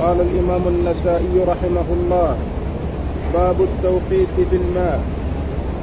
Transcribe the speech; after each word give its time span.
قال 0.00 0.20
الإمام 0.20 0.62
النسائي 0.68 1.34
رحمه 1.52 1.88
الله 1.98 2.36
باب 3.34 3.56
التوقيت 3.60 4.34
في 4.50 4.56
الماء 4.56 5.00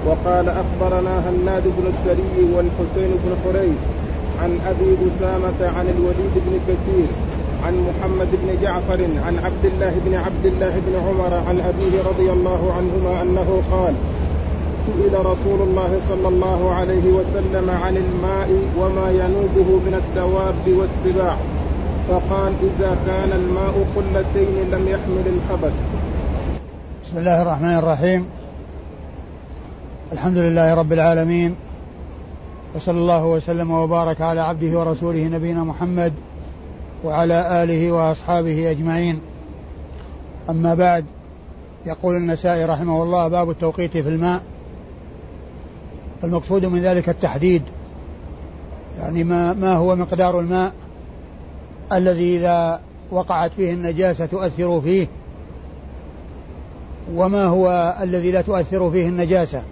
وقال 0.07 0.49
أخبرنا 0.49 1.29
هناد 1.29 1.63
بن 1.63 1.85
السري 1.93 2.53
والحسين 2.55 3.11
بن 3.23 3.31
حريث 3.43 3.79
عن 4.41 4.59
أبي 4.67 4.97
أسامة 5.07 5.77
عن 5.77 5.85
الوليد 5.97 6.35
بن 6.35 6.59
كثير 6.67 7.07
عن 7.65 7.73
محمد 7.89 8.27
بن 8.43 8.61
جعفر 8.61 8.99
عن 9.25 9.39
عبد 9.45 9.65
الله 9.65 9.93
بن 10.05 10.13
عبد 10.13 10.45
الله 10.45 10.73
بن 10.87 10.95
عمر 11.07 11.33
عن 11.47 11.59
أبيه 11.59 12.09
رضي 12.09 12.31
الله 12.31 12.73
عنهما 12.77 13.21
أنه 13.21 13.61
قال 13.71 13.93
سئل 14.85 15.25
رسول 15.25 15.61
الله 15.67 15.99
صلى 16.09 16.27
الله 16.27 16.71
عليه 16.71 17.05
وسلم 17.17 17.69
عن 17.69 17.97
الماء 17.97 18.49
وما 18.79 19.11
ينوبه 19.11 19.69
من 19.85 20.01
الدواب 20.03 20.55
والسباع. 20.67 21.37
فقال 22.09 22.53
إذا 22.61 22.97
كان 23.05 23.31
الماء 23.31 23.85
قلتين 23.95 24.71
لم 24.71 24.87
يحمل 24.87 25.23
الخبث. 25.27 25.73
بسم 27.05 27.17
الله 27.17 27.41
الرحمن 27.41 27.77
الرحيم. 27.77 28.25
الحمد 30.11 30.37
لله 30.37 30.73
رب 30.73 30.93
العالمين. 30.93 31.55
وصلى 32.75 32.97
الله 32.97 33.25
وسلم 33.25 33.71
وبارك 33.71 34.21
على 34.21 34.41
عبده 34.41 34.79
ورسوله 34.79 35.23
نبينا 35.27 35.63
محمد 35.63 36.13
وعلى 37.03 37.63
آله 37.63 37.91
وأصحابه 37.91 38.71
أجمعين. 38.71 39.19
أما 40.49 40.73
بعد 40.73 41.05
يقول 41.85 42.15
النسائي 42.15 42.65
رحمه 42.65 43.03
الله 43.03 43.27
باب 43.27 43.49
التوقيت 43.49 43.97
في 43.97 44.09
الماء. 44.09 44.41
المقصود 46.23 46.65
من 46.65 46.81
ذلك 46.81 47.09
التحديد. 47.09 47.63
يعني 48.97 49.23
ما, 49.23 49.53
ما 49.53 49.73
هو 49.73 49.95
مقدار 49.95 50.39
الماء؟ 50.39 50.73
الذي 51.93 52.37
إذا 52.37 52.81
وقعت 53.11 53.51
فيه 53.53 53.73
النجاسة 53.73 54.25
تؤثر 54.25 54.81
فيه. 54.81 55.07
وما 57.13 57.45
هو 57.45 57.95
الذي 58.01 58.31
لا 58.31 58.41
تؤثر 58.41 58.91
فيه 58.91 59.07
النجاسة؟ 59.07 59.63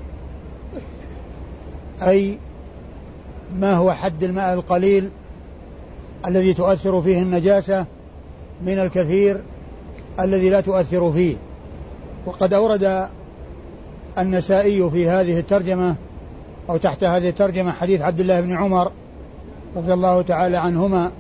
أي 2.01 2.37
ما 3.59 3.73
هو 3.75 3.91
حد 3.91 4.23
الماء 4.23 4.53
القليل 4.53 5.09
الذي 6.25 6.53
تؤثر 6.53 7.01
فيه 7.01 7.21
النجاسة 7.21 7.85
من 8.65 8.79
الكثير 8.79 9.41
الذي 10.19 10.49
لا 10.49 10.61
تؤثر 10.61 11.11
فيه؟ 11.11 11.35
وقد 12.25 12.53
أورد 12.53 13.09
النسائي 14.17 14.89
في 14.89 15.09
هذه 15.09 15.39
الترجمة 15.39 15.95
أو 16.69 16.77
تحت 16.77 17.03
هذه 17.03 17.29
الترجمة 17.29 17.71
حديث 17.71 18.01
عبد 18.01 18.19
الله 18.19 18.41
بن 18.41 18.51
عمر 18.51 18.91
رضي 19.75 19.93
الله 19.93 20.21
تعالى 20.21 20.57
عنهما 20.57 21.11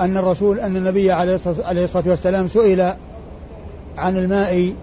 أن 0.00 0.16
الرسول 0.16 0.60
أن 0.60 0.76
النبي 0.76 1.12
عليه 1.12 1.34
الصلاة 1.84 2.08
والسلام 2.08 2.48
سئل 2.48 2.80
عن 3.96 4.16
الماء 4.16 4.74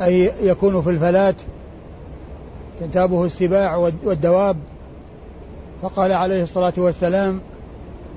أي 0.00 0.32
يكون 0.42 0.82
في 0.82 0.90
الفلاة 0.90 1.34
تنتابه 2.80 3.24
السباع 3.24 3.76
والدواب 3.76 4.56
فقال 5.82 6.12
عليه 6.12 6.42
الصلاة 6.42 6.72
والسلام 6.76 7.40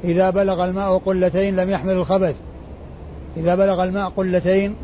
إذا 0.03 0.29
بلغ 0.29 0.65
الماء 0.65 0.97
قلتين 0.97 1.55
لم 1.55 1.69
يحمل 1.69 1.93
الخبث. 1.93 2.35
إذا 3.37 3.55
بلغ 3.55 3.83
الماء 3.83 4.09
قلتين 4.09 4.75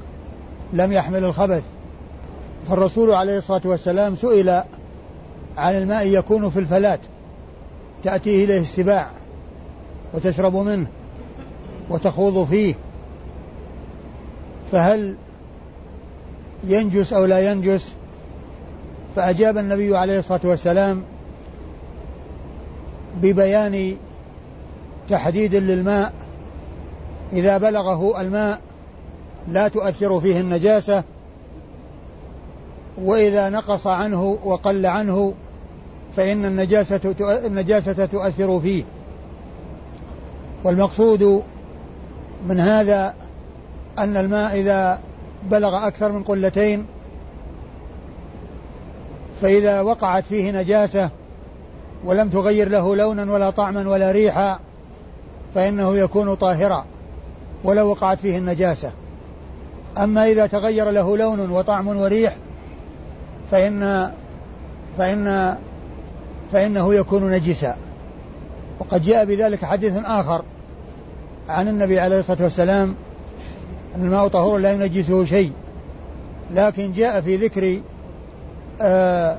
لم 0.73 0.91
يحمل 0.91 1.23
الخبث. 1.23 1.63
فالرسول 2.69 3.11
عليه 3.11 3.37
الصلاة 3.37 3.61
والسلام 3.65 4.15
سئل 4.15 4.49
عن 5.57 5.75
الماء 5.75 6.07
يكون 6.07 6.49
في 6.49 6.59
الفلاة 6.59 6.99
تأتيه 8.03 8.45
إليه 8.45 8.59
السباع. 8.59 9.09
وتشرب 10.13 10.55
منه 10.55 10.87
وتخوض 11.89 12.43
فيه. 12.47 12.75
فهل 14.71 15.15
ينجس 16.63 17.13
أو 17.13 17.25
لا 17.25 17.51
ينجس؟ 17.51 17.91
فأجاب 19.15 19.57
النبي 19.57 19.97
عليه 19.97 20.19
الصلاة 20.19 20.41
والسلام 20.43 21.03
ببيان 23.21 23.97
تحديد 25.09 25.55
للماء. 25.55 26.13
إذا 27.33 27.57
بلغه 27.57 28.21
الماء 28.21 28.61
لا 29.47 29.67
تؤثر 29.67 30.21
فيه 30.21 30.39
النجاسة 30.39 31.03
وإذا 32.97 33.49
نقص 33.49 33.87
عنه 33.87 34.37
وقل 34.43 34.85
عنه 34.85 35.33
فإن 36.15 36.45
النجاسة 36.45 37.15
النجاسة 37.45 38.05
تؤثر 38.05 38.59
فيه. 38.59 38.83
والمقصود 40.63 41.43
من 42.47 42.59
هذا 42.59 43.13
أن 43.97 44.17
الماء 44.17 44.59
إذا 44.59 44.99
بلغ 45.51 45.87
أكثر 45.87 46.11
من 46.11 46.23
قلتين 46.23 46.85
فإذا 49.41 49.81
وقعت 49.81 50.23
فيه 50.23 50.51
نجاسة 50.51 51.09
ولم 52.05 52.29
تغير 52.29 52.69
له 52.69 52.95
لونا 52.95 53.33
ولا 53.33 53.49
طعما 53.49 53.89
ولا 53.89 54.11
ريحا 54.11 54.59
فإنه 55.55 55.97
يكون 55.97 56.35
طاهرا 56.35 56.85
ولو 57.63 57.87
وقعت 57.89 58.19
فيه 58.19 58.37
النجاسة. 58.37 58.91
أما 59.97 60.25
إذا 60.25 60.47
تغير 60.47 60.89
له 60.91 61.17
لون 61.17 61.51
وطعم 61.51 61.87
وريح 61.87 62.35
فإن 63.51 64.11
فإن 64.97 65.55
فإنه 66.51 66.95
يكون 66.95 67.29
نجسا. 67.29 67.77
وقد 68.79 69.01
جاء 69.03 69.25
بذلك 69.25 69.65
حديث 69.65 69.93
آخر 70.05 70.41
عن 71.49 71.67
النبي 71.67 71.99
عليه 71.99 72.19
الصلاة 72.19 72.43
والسلام 72.43 72.95
أن 73.95 74.01
الماء 74.05 74.27
طهور 74.27 74.59
لا 74.59 74.71
ينجسه 74.71 75.25
شيء 75.25 75.51
لكن 76.53 76.91
جاء 76.91 77.21
في 77.21 77.35
ذكر 77.35 77.79
آه 78.81 79.37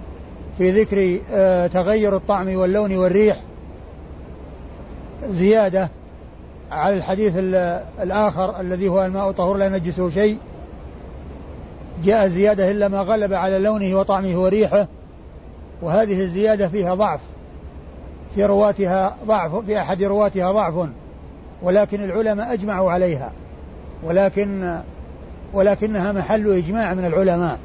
في 0.58 0.70
ذكر 0.70 1.18
آه 1.32 1.66
تغير 1.66 2.16
الطعم 2.16 2.56
واللون 2.56 2.96
والريح 2.96 3.40
زيادة 5.24 5.90
على 6.70 6.96
الحديث 6.96 7.32
الآخر 8.02 8.60
الذي 8.60 8.88
هو 8.88 9.04
الماء 9.04 9.30
طهور 9.30 9.56
لا 9.56 9.66
ينجسه 9.66 10.10
شيء. 10.10 10.38
جاء 12.04 12.28
زيادة 12.28 12.70
إلا 12.70 12.88
ما 12.88 13.00
غلب 13.00 13.32
على 13.32 13.58
لونه 13.58 13.98
وطعمه 13.98 14.40
وريحه 14.40 14.88
وهذه 15.82 16.20
الزيادة 16.20 16.68
فيها 16.68 16.94
ضعف. 16.94 17.20
في 18.38 18.44
رواتها 18.44 19.16
ضعف 19.26 19.54
في 19.54 19.78
أحد 19.78 20.02
رواتها 20.02 20.52
ضعف 20.52 20.88
ولكن 21.62 22.04
العلماء 22.04 22.52
أجمعوا 22.52 22.90
عليها 22.90 23.32
ولكن 24.02 24.78
ولكنها 25.54 26.12
محل 26.12 26.56
إجماع 26.56 26.94
من 26.94 27.04
العلماء. 27.04 27.58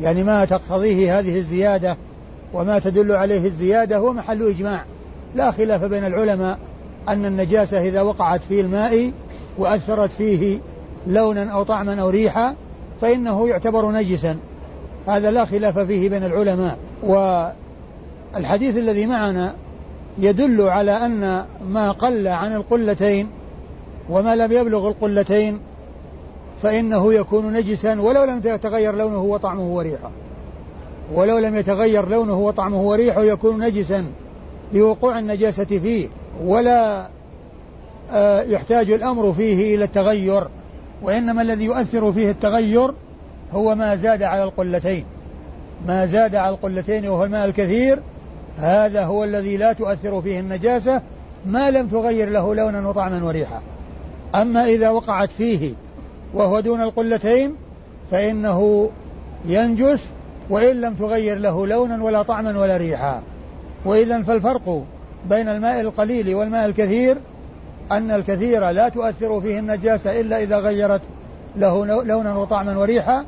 يعني 0.00 0.24
ما 0.24 0.44
تقتضيه 0.44 1.18
هذه 1.18 1.38
الزيادة 1.38 1.96
وما 2.54 2.78
تدل 2.78 3.12
عليه 3.12 3.46
الزيادة 3.46 3.96
هو 3.96 4.12
محل 4.12 4.48
إجماع. 4.48 4.84
لا 5.34 5.50
خلاف 5.50 5.84
بين 5.84 6.04
العلماء 6.04 6.58
أن 7.08 7.24
النجاسة 7.24 7.82
إذا 7.82 8.00
وقعت 8.02 8.42
في 8.42 8.60
الماء 8.60 9.12
وأثرت 9.58 10.12
فيه 10.12 10.58
لونا 11.06 11.52
أو 11.52 11.62
طعما 11.62 12.00
أو 12.00 12.08
ريحا 12.08 12.54
فإنه 13.00 13.48
يعتبر 13.48 13.90
نجسا. 13.90 14.36
هذا 15.06 15.30
لا 15.30 15.44
خلاف 15.44 15.78
فيه 15.78 16.08
بين 16.08 16.24
العلماء. 16.24 16.78
والحديث 17.02 18.76
الذي 18.76 19.06
معنا 19.06 19.54
يدل 20.18 20.60
على 20.60 20.92
أن 20.92 21.44
ما 21.68 21.90
قل 21.90 22.28
عن 22.28 22.52
القلتين 22.52 23.28
وما 24.10 24.36
لم 24.36 24.52
يبلغ 24.52 24.88
القلتين 24.88 25.58
فإنه 26.62 27.14
يكون 27.14 27.52
نجسا 27.52 28.00
ولو 28.00 28.24
لم 28.24 28.40
يتغير 28.44 28.94
لونه 28.94 29.22
وطعمه 29.22 29.74
وريحه. 29.74 30.10
ولو 31.14 31.38
لم 31.38 31.56
يتغير 31.56 32.08
لونه 32.08 32.38
وطعمه 32.38 32.82
وريحه 32.82 33.22
يكون 33.22 33.64
نجسا 33.64 34.04
لوقوع 34.72 35.18
النجاسة 35.18 35.64
فيه 35.64 36.08
ولا 36.44 37.06
آه، 38.10 38.42
يحتاج 38.42 38.90
الأمر 38.90 39.32
فيه 39.32 39.76
إلى 39.76 39.84
التغير. 39.84 40.48
وإنما 41.02 41.42
الذي 41.42 41.64
يؤثر 41.64 42.12
فيه 42.12 42.30
التغير 42.30 42.94
هو 43.52 43.74
ما 43.74 43.96
زاد 43.96 44.22
على 44.22 44.44
القلتين. 44.44 45.04
ما 45.86 46.06
زاد 46.06 46.34
على 46.34 46.54
القلتين 46.54 47.08
وهو 47.08 47.24
الماء 47.24 47.44
الكثير 47.44 48.02
هذا 48.58 49.04
هو 49.04 49.24
الذي 49.24 49.56
لا 49.56 49.72
تؤثر 49.72 50.22
فيه 50.22 50.40
النجاسة 50.40 51.02
ما 51.46 51.70
لم 51.70 51.88
تغير 51.88 52.28
له 52.28 52.54
لونا 52.54 52.88
وطعما 52.88 53.24
وريحا. 53.24 53.62
أما 54.34 54.64
إذا 54.64 54.90
وقعت 54.90 55.32
فيه 55.32 55.74
وهو 56.34 56.60
دون 56.60 56.80
القلتين 56.80 57.54
فإنه 58.10 58.90
ينجس 59.44 60.04
وإن 60.50 60.80
لم 60.80 60.94
تغير 60.94 61.38
له 61.38 61.66
لونا 61.66 62.04
ولا 62.04 62.22
طعما 62.22 62.58
ولا 62.58 62.76
ريحا. 62.76 63.22
وإذا 63.84 64.22
فالفرق 64.22 64.84
بين 65.30 65.48
الماء 65.48 65.80
القليل 65.80 66.34
والماء 66.34 66.66
الكثير 66.66 67.16
أن 67.92 68.10
الكثير 68.10 68.70
لا 68.70 68.88
تؤثر 68.88 69.40
فيه 69.40 69.58
النجاسة 69.58 70.20
إلا 70.20 70.42
إذا 70.42 70.58
غيرت 70.58 71.00
له 71.56 72.04
لونا 72.04 72.38
وطعما 72.38 72.78
وريحا 72.78 73.24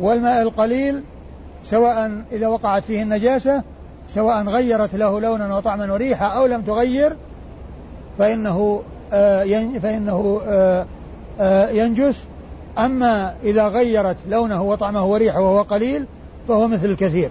والماء 0.00 0.42
القليل 0.42 1.02
سواء 1.64 2.24
إذا 2.32 2.46
وقعت 2.46 2.84
فيه 2.84 3.02
النجاسة 3.02 3.62
سواء 4.14 4.44
غيرت 4.44 4.94
له 4.94 5.20
لونا 5.20 5.56
وطعما 5.56 5.92
وريحا 5.92 6.26
أو 6.26 6.46
لم 6.46 6.62
تغير 6.62 7.16
فإنه 8.18 8.82
فإنه 9.82 10.40
ينجس. 11.72 12.24
أما 12.78 13.34
إذا 13.44 13.68
غيرت 13.68 14.16
لونه 14.28 14.62
وطعمه 14.62 15.06
وريحه 15.06 15.40
وهو 15.40 15.62
قليل 15.62 16.06
فهو 16.48 16.68
مثل 16.68 16.84
الكثير. 16.84 17.30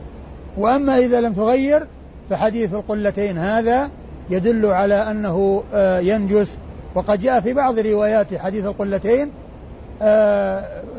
وأما 0.58 0.98
إذا 0.98 1.22
لم 1.22 1.34
تغير 1.34 1.88
فحديث 2.30 2.74
القلتين 2.74 3.38
هذا 3.38 3.90
يدل 4.30 4.66
على 4.66 4.96
أنه 4.96 5.64
ينجس. 6.02 6.58
وقد 6.96 7.20
جاء 7.20 7.40
في 7.40 7.54
بعض 7.54 7.80
روايات 7.80 8.36
حديث 8.36 8.66
القلتين 8.66 9.32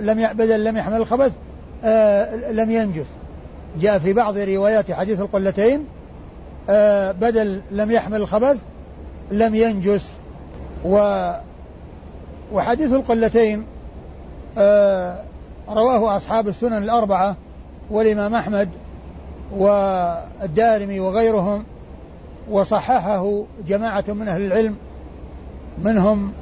لم 0.01 0.29
بدل 0.33 0.65
لم 0.65 0.77
يحمل 0.77 0.97
الخبث 0.97 1.33
لم 2.51 2.71
ينجس. 2.71 3.07
جاء 3.79 3.99
في 3.99 4.13
بعض 4.13 4.39
روايات 4.39 4.93
حديث 4.93 5.21
القلتين 5.21 5.85
بدل 7.21 7.63
لم 7.71 7.91
يحمل 7.91 8.17
الخبث 8.17 8.57
لم 9.31 9.55
ينجس 9.55 10.13
و 10.85 11.31
وحديث 12.53 12.93
القلتين 12.93 13.65
آه 14.59 15.23
رواه 15.69 16.17
أصحاب 16.17 16.49
السنن 16.49 16.83
الأربعة 16.83 17.37
والإمام 17.91 18.35
أحمد 18.35 18.69
والدارمي 19.57 21.01
وغيرهم 21.01 21.65
وصححه 22.51 23.43
جماعة 23.67 24.05
من 24.09 24.29
أهل 24.29 24.41
العلم 24.41 24.77
منهم 25.85 26.33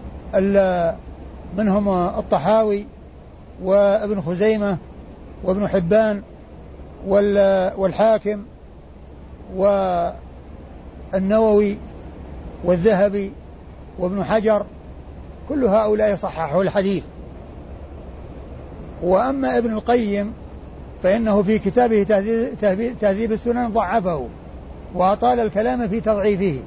منهم 1.56 1.88
الطحاوي 1.88 2.86
وابن 3.62 4.20
خزيمة 4.20 4.76
وابن 5.44 5.68
حبان 5.68 6.22
والحاكم 7.06 8.44
والنووي 11.14 11.76
والذهبي 12.64 13.32
وابن 13.98 14.24
حجر 14.24 14.66
كل 15.48 15.64
هؤلاء 15.64 16.14
صححوا 16.14 16.62
الحديث. 16.62 17.02
وأما 19.02 19.58
ابن 19.58 19.72
القيم 19.72 20.32
فإنه 21.02 21.42
في 21.42 21.58
كتابه 21.58 22.02
تهذيب 23.00 23.32
السنن 23.32 23.68
ضعفه 23.68 24.26
وأطال 24.94 25.40
الكلام 25.40 25.88
في 25.88 26.00
تضعيفه. 26.00 26.60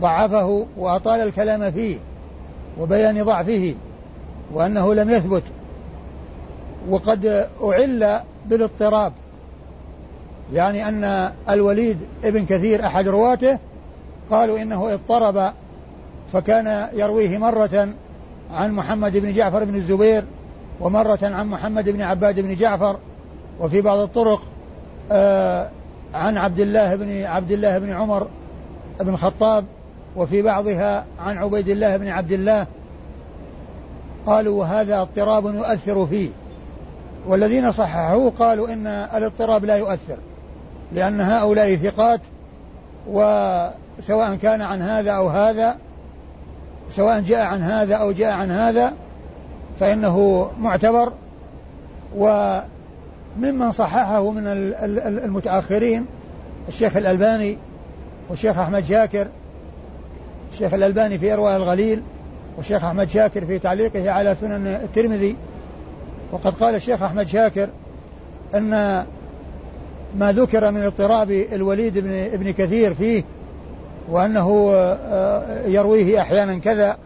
ضعفه 0.00 0.66
وأطال 0.76 1.20
الكلام 1.20 1.70
فيه 1.70 1.98
وبيان 2.80 3.24
ضعفه 3.24 3.74
وأنه 4.52 4.94
لم 4.94 5.10
يثبت. 5.10 5.42
وقد 6.88 7.48
أعل 7.62 8.20
بالاضطراب. 8.46 9.12
يعني 10.52 10.88
أن 10.88 11.32
الوليد 11.50 11.98
ابن 12.24 12.46
كثير 12.46 12.86
أحد 12.86 13.08
رواته 13.08 13.58
قالوا 14.30 14.58
إنه 14.62 14.94
اضطرب 14.94 15.52
فكان 16.32 16.88
يرويه 16.92 17.38
مرة 17.38 17.88
عن 18.52 18.72
محمد 18.72 19.16
بن 19.16 19.32
جعفر 19.32 19.64
بن 19.64 19.74
الزبير 19.74 20.24
ومرة 20.80 21.18
عن 21.22 21.46
محمد 21.46 21.90
بن 21.90 22.02
عباد 22.02 22.40
بن 22.40 22.54
جعفر 22.54 22.96
وفي 23.60 23.80
بعض 23.80 23.98
الطرق 23.98 24.42
آه 25.12 25.70
عن 26.14 26.36
عبد 26.36 26.60
الله 26.60 26.96
بن 26.96 27.22
عبد 27.22 27.52
الله 27.52 27.78
بن 27.78 27.92
عمر 27.92 28.28
بن 29.00 29.08
الخطاب 29.08 29.64
وفي 30.16 30.42
بعضها 30.42 31.04
عن 31.20 31.38
عبيد 31.38 31.68
الله 31.68 31.96
بن 31.96 32.08
عبد 32.08 32.32
الله. 32.32 32.66
قالوا 34.26 34.60
وهذا 34.60 35.00
اضطراب 35.00 35.54
يؤثر 35.54 36.06
فيه. 36.06 36.28
والذين 37.26 37.72
صححوه 37.72 38.32
قالوا 38.38 38.72
إن 38.72 38.86
الاضطراب 38.86 39.64
لا 39.64 39.76
يؤثر 39.76 40.16
لأن 40.92 41.20
هؤلاء 41.20 41.76
ثقات 41.76 42.20
وسواء 43.08 44.36
كان 44.42 44.62
عن 44.62 44.82
هذا 44.82 45.10
أو 45.10 45.28
هذا 45.28 45.76
سواء 46.90 47.20
جاء 47.20 47.46
عن 47.46 47.62
هذا 47.62 47.94
أو 47.94 48.12
جاء 48.12 48.32
عن 48.32 48.50
هذا 48.50 48.92
فإنه 49.80 50.50
معتبر. 50.60 51.12
وممن 52.16 53.72
صححه 53.72 54.30
من 54.30 54.42
المتأخرين 55.24 56.06
الشيخ 56.68 56.96
الألباني 56.96 57.58
والشيخ 58.28 58.58
أحمد 58.58 58.84
شاكر 58.84 59.28
الشيخ 60.52 60.74
الألباني 60.74 61.18
في 61.18 61.32
إرواء 61.32 61.56
الغليل 61.56 62.02
والشيخ 62.56 62.84
أحمد 62.84 63.08
شاكر 63.08 63.46
في 63.46 63.58
تعليقه 63.58 64.10
على 64.10 64.34
سنن 64.34 64.66
الترمذي. 64.66 65.36
وقد 66.32 66.54
قال 66.54 66.74
الشيخ 66.74 67.02
أحمد 67.02 67.26
شاكر 67.26 67.68
أن 68.54 68.70
ما 70.16 70.32
ذكر 70.32 70.70
من 70.70 70.82
اضطراب 70.82 71.30
الوليد 71.30 71.98
بن 71.98 72.10
ابن 72.10 72.50
كثير 72.50 72.94
فيه 72.94 73.24
وأنه 74.10 74.70
آه، 74.74 75.66
يرويه 75.66 76.20
أحيانا 76.20 76.58
كذا 76.58 76.96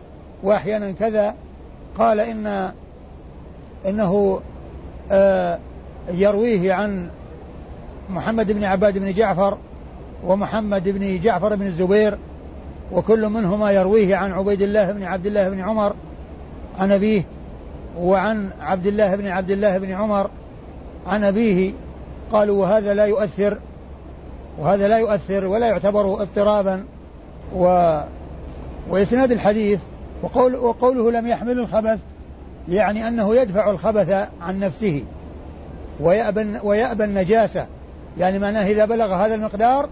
وأحيانا 0.43 0.91
كذا 0.91 1.35
قال 1.99 2.21
إن 2.21 2.73
إنه 3.87 4.41
آه 5.11 5.59
يرويه 6.13 6.73
عن 6.73 7.11
محمد 8.11 8.53
بن 8.53 8.65
عباد 8.65 8.99
بن 8.99 9.13
جعفر 9.13 9.59
ومحمد 10.27 10.89
بن 10.89 11.21
جعفر 11.21 11.57
بن 11.57 11.67
الزبير 11.67 12.19
وكل 12.93 13.29
منهما 13.29 13.71
يرويه 13.71 14.17
عن 14.17 14.33
عبيد 14.33 14.63
الله 14.63 14.93
بن 14.93 15.03
عبد 15.03 15.27
الله 15.27 15.49
بن 15.49 15.61
عمر 15.61 15.95
عن 16.79 16.93
أبيه. 16.93 17.23
وعن 17.99 18.51
عبد 18.61 18.87
الله 18.87 19.17
بن 19.17 19.27
عبد 19.27 19.51
الله 19.51 19.79
بن 19.79 19.91
عمر 19.91 20.31
عن 21.07 21.25
أبيه 21.25 21.73
قالوا 22.33 22.61
وهذا 22.63 22.95
لا 22.95 23.05
يؤثر 23.05 23.59
وهذا 24.59 24.89
لا 24.89 24.99
يؤثر 24.99 25.47
ولا 25.47 25.67
يعتبر 25.67 26.23
اضطرابا 26.23 26.85
و 27.57 28.01
وإسناد 28.91 29.33
الحديث 29.33 29.81
وقول 30.23 30.57
وقوله 30.57 31.11
لم 31.11 31.27
يحمل 31.27 31.59
الخبث 31.59 31.99
يعني 32.69 33.09
أنه 33.09 33.37
يدفع 33.37 33.71
الخبث 33.71 34.29
عن 34.41 34.59
نفسه 34.59 35.05
ويأبى 36.01 36.59
ويأبى 36.63 37.05
النجاسة 37.05 37.67
يعني 38.19 38.39
معناه 38.39 38.67
إذا 38.67 38.85
بلغ 38.85 39.15
هذا 39.15 39.35
المقدار 39.35 39.89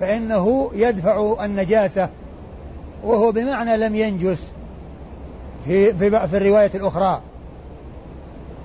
فإنه 0.00 0.70
يدفع 0.74 1.44
النجاسة 1.44 2.08
وهو 3.04 3.32
بمعنى 3.32 3.76
لم 3.76 3.94
ينجس 3.94 4.50
في 5.64 5.94
في 5.94 6.28
في 6.28 6.36
الرواية 6.36 6.70
الأخرى. 6.74 7.20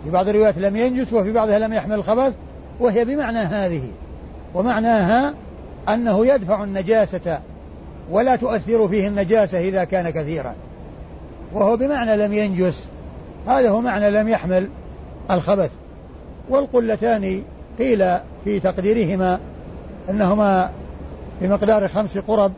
في 0.04 0.10
بعض 0.10 0.30
الروايات 0.30 0.58
لم 0.58 0.76
ينجس 0.76 1.14
وفي 1.14 1.32
بعضها 1.32 1.60
لم 1.60 1.74
يحمل 1.74 1.96
الخبث 1.96 2.34
وهي 2.80 3.06
بمعنى 3.06 3.38
هذه 3.38 3.84
ومعناها 4.54 5.34
أنه 5.90 6.28
يدفع 6.28 6.64
النجاسة 6.64 7.40
ولا 8.12 8.36
تؤثر 8.36 8.88
فيه 8.88 9.08
النجاسة 9.08 9.60
إذا 9.60 9.84
كان 9.84 10.10
كثيرا 10.10 10.56
وهو 11.54 11.78
بمعنى 11.78 12.18
لم 12.18 12.34
ينجس 12.34 12.86
هذا 13.48 13.70
هو 13.70 13.82
معنى 13.82 14.12
لم 14.12 14.30
يحمل 14.30 14.70
الخبث. 15.32 15.72
والقلتان 16.50 17.44
قيل 17.80 18.18
في 18.44 18.60
تقديرهما 18.60 19.40
أنهما 20.10 20.72
بمقدار 21.42 21.88
خمس 21.88 22.18
قرب 22.18 22.52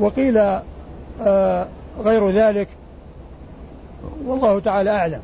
وقيل 0.00 0.38
آه 1.22 1.66
غير 2.04 2.30
ذلك 2.30 2.68
والله 4.26 4.60
تعالى 4.60 4.90
أعلم. 4.90 5.20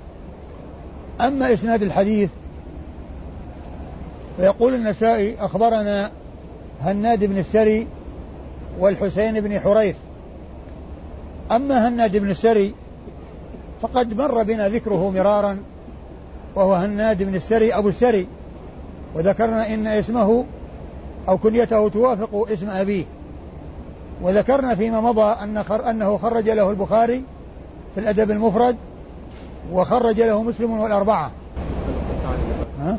أما 1.26 1.52
إسناد 1.52 1.82
الحديث 1.82 2.30
فيقول 4.36 4.74
النسائي 4.74 5.36
أخبرنا 5.40 6.10
هناد 6.80 7.24
بن 7.24 7.38
السري 7.38 7.86
والحسين 8.78 9.40
بن 9.40 9.60
حريث. 9.60 9.96
أما 11.50 11.88
هناد 11.88 12.16
بن 12.16 12.30
السري 12.30 12.74
فقد 13.82 14.14
مر 14.16 14.42
بنا 14.42 14.68
ذكره 14.68 15.10
مرارا 15.10 15.58
وهو 16.54 16.74
هناد 16.74 17.22
بن 17.22 17.34
السري 17.34 17.74
أبو 17.74 17.88
السري. 17.88 18.26
وذكرنا 19.14 19.74
إن 19.74 19.86
اسمه 19.86 20.44
أو 21.28 21.38
كنيته 21.38 21.88
توافق 21.88 22.46
اسم 22.52 22.70
أبيه. 22.70 23.04
وذكرنا 24.22 24.74
فيما 24.74 25.00
مضى 25.00 25.36
أن 25.42 25.56
أنه 25.90 26.16
خرج 26.16 26.50
له 26.50 26.70
البخاري 26.70 27.24
في 27.94 28.00
الأدب 28.00 28.30
المفرد 28.30 28.76
وخرج 29.72 30.20
له 30.20 30.42
مسلم 30.42 30.80
والأربعة. 30.80 31.30
ها؟ 32.80 32.98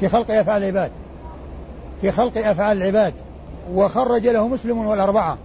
في 0.00 0.08
خلق 0.08 0.30
أفعال 0.30 0.62
العباد. 0.62 0.90
في 2.00 2.10
خلق 2.10 2.38
أفعال 2.38 2.76
العباد. 2.76 3.14
وخرج 3.74 4.28
له 4.28 4.48
مسلم 4.48 4.78
والأربعة. 4.78 5.38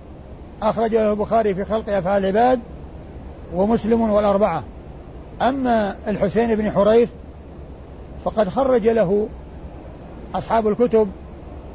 أخرج 0.63 0.95
له 0.95 1.11
البخاري 1.11 1.55
في 1.55 1.65
خلق 1.65 1.89
أفعال 1.89 2.25
العباد 2.25 2.59
ومسلم 3.55 4.01
والأربعة. 4.01 4.63
أما 5.41 5.95
الحسين 6.07 6.55
بن 6.55 6.71
حريث 6.71 7.09
فقد 8.25 8.49
خرج 8.49 8.87
له 8.87 9.27
أصحاب 10.35 10.67
الكتب 10.67 11.09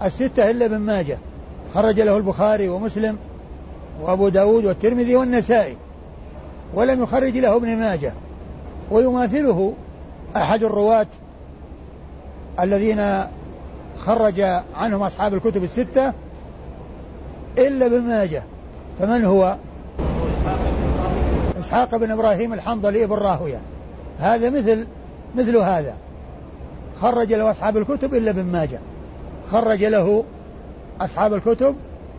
الستة 0.02 0.50
إلا 0.50 0.66
ابن 0.66 0.78
ماجه. 0.78 1.18
خرج 1.74 2.00
له 2.00 2.16
البخاري 2.16 2.68
ومسلم 2.68 3.18
وأبو 4.02 4.28
داود 4.28 4.64
والترمذي 4.64 5.16
والنسائي. 5.16 5.76
ولم 6.74 7.02
يخرج 7.02 7.38
له 7.38 7.56
ابن 7.56 7.76
ماجه. 7.76 8.12
ويماثله 8.90 9.74
أحد 10.36 10.62
الرواة 10.62 11.06
الذين 12.60 13.24
خرج 13.98 14.40
عنهم 14.76 15.02
أصحاب 15.02 15.34
الكتب 15.34 15.64
الستة 15.64 16.12
إلا 17.58 17.86
ابن 17.86 18.00
ماجه. 18.00 18.42
فمن 18.98 19.24
هو؟ 19.24 19.56
إسحاق 21.58 21.96
بن 21.96 22.10
إبراهيم 22.10 22.52
الحنظلي 22.52 23.04
ابن 23.04 23.14
راهوية. 23.14 23.60
هذا 24.18 24.50
مثل 24.50 24.86
مثل 25.36 25.56
هذا. 25.56 25.94
خرج 27.00 27.32
له 27.32 27.50
أصحاب 27.50 27.76
الكتب 27.76 28.14
إلا 28.14 28.30
ابن 28.30 28.44
ماجه. 28.44 28.78
خرج 29.50 29.84
له 29.84 30.24
أصحاب 31.00 31.34
الكتب 31.34 31.74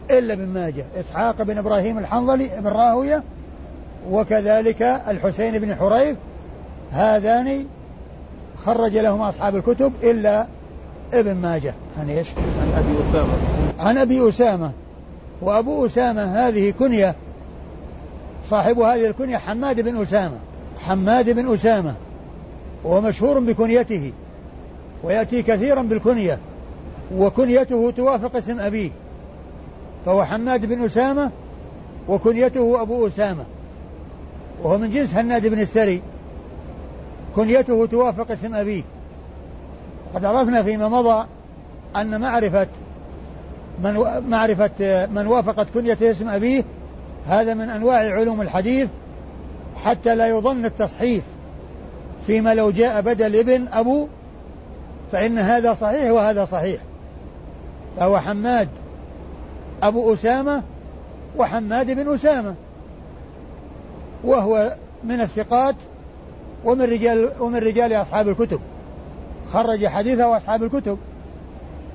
إلا 0.10 0.33
ابن 0.33 0.48
ماجه. 0.48 0.86
إسحاق 1.00 1.41
بن 1.41 1.57
إبراهيم 1.57 1.98
الحنظلي 1.98 2.57
ابن 2.57 2.67
راهوية 2.67 3.24
وكذلك 4.12 4.81
الحسين 4.81 5.60
بن 5.60 5.75
حريث 5.75 6.15
هذان 6.91 7.65
خرج 8.57 8.98
لهما 8.98 9.29
أصحاب 9.29 9.55
الكتب 9.55 9.93
إلا 10.03 10.48
ابن 11.13 11.36
ماجه. 11.36 11.74
عن 12.00 12.10
إيش؟ 12.10 12.27
عن 12.62 12.74
أبي 12.77 13.10
أسامة. 13.10 13.33
عن 13.79 13.98
أبي 13.98 14.29
أسامة. 14.29 14.72
وأبو 15.41 15.86
أسامة 15.86 16.24
هذه 16.24 16.74
كنية 16.79 17.15
صاحب 18.50 18.79
هذه 18.79 19.07
الكنية 19.07 19.38
حماد 19.38 19.81
بن 19.81 20.01
أسامة. 20.01 20.38
حماد 20.79 21.29
بن 21.29 21.53
أسامة. 21.53 21.93
وهو 22.83 23.01
مشهور 23.01 23.39
بكنيته. 23.39 24.12
ويأتي 25.03 25.41
كثيرا 25.41 25.81
بالكنية. 25.81 26.39
وكنيته 27.15 27.91
توافق 27.91 28.36
اسم 28.36 28.60
أبيه. 28.60 28.89
فهو 30.05 30.25
حماد 30.25 30.65
بن 30.65 30.86
أسامة 30.86 31.31
وكنيته 32.07 32.81
أبو 32.81 33.07
أسامة. 33.07 33.43
وهو 34.63 34.77
من 34.77 34.91
جنس 34.91 35.13
هناد 35.13 35.48
بن 35.48 35.60
السري. 35.60 36.01
كنيته 37.36 37.86
توافق 37.86 38.32
اسم 38.32 38.55
أبيه. 38.55 38.84
قد 40.15 40.25
عرفنا 40.25 40.63
فيما 40.63 40.88
مضى 40.88 41.25
أن 41.96 42.22
معرفة 42.22 42.67
من 43.84 44.24
معرفة 44.29 45.05
من 45.05 45.27
وافقت 45.27 45.70
كنية 45.74 45.98
اسم 46.01 46.29
أبيه 46.29 46.63
هذا 47.27 47.53
من 47.53 47.70
أنواع 47.70 47.98
علوم 47.98 48.41
الحديث 48.41 48.88
حتى 49.84 50.15
لا 50.15 50.27
يظن 50.27 50.65
التصحيف 50.65 51.24
فيما 52.27 52.53
لو 52.53 52.72
جاء 52.72 53.01
بدل 53.01 53.36
ابن 53.36 53.67
أبو 53.67 54.08
فإن 55.12 55.38
هذا 55.38 55.74
صحيح 55.74 56.12
وهذا 56.12 56.46
صحيح. 56.46 56.82
فهو 57.98 58.20
حماد 58.20 58.70
أبو 59.84 60.13
أسامة 60.13 60.62
وحماد 61.38 61.91
بن 61.91 62.13
أسامة. 62.13 62.55
وهو 64.24 64.75
من 65.03 65.22
الثقات 65.22 65.75
ومن 66.65 66.82
رجال 66.82 67.32
ومن 67.39 67.56
رجال 67.56 67.94
أصحاب 67.94 68.27
الكتب. 68.27 68.60
خرج 69.51 69.88
حديثه 69.88 70.38
أصحاب 70.38 70.63
الكتب 70.63 70.98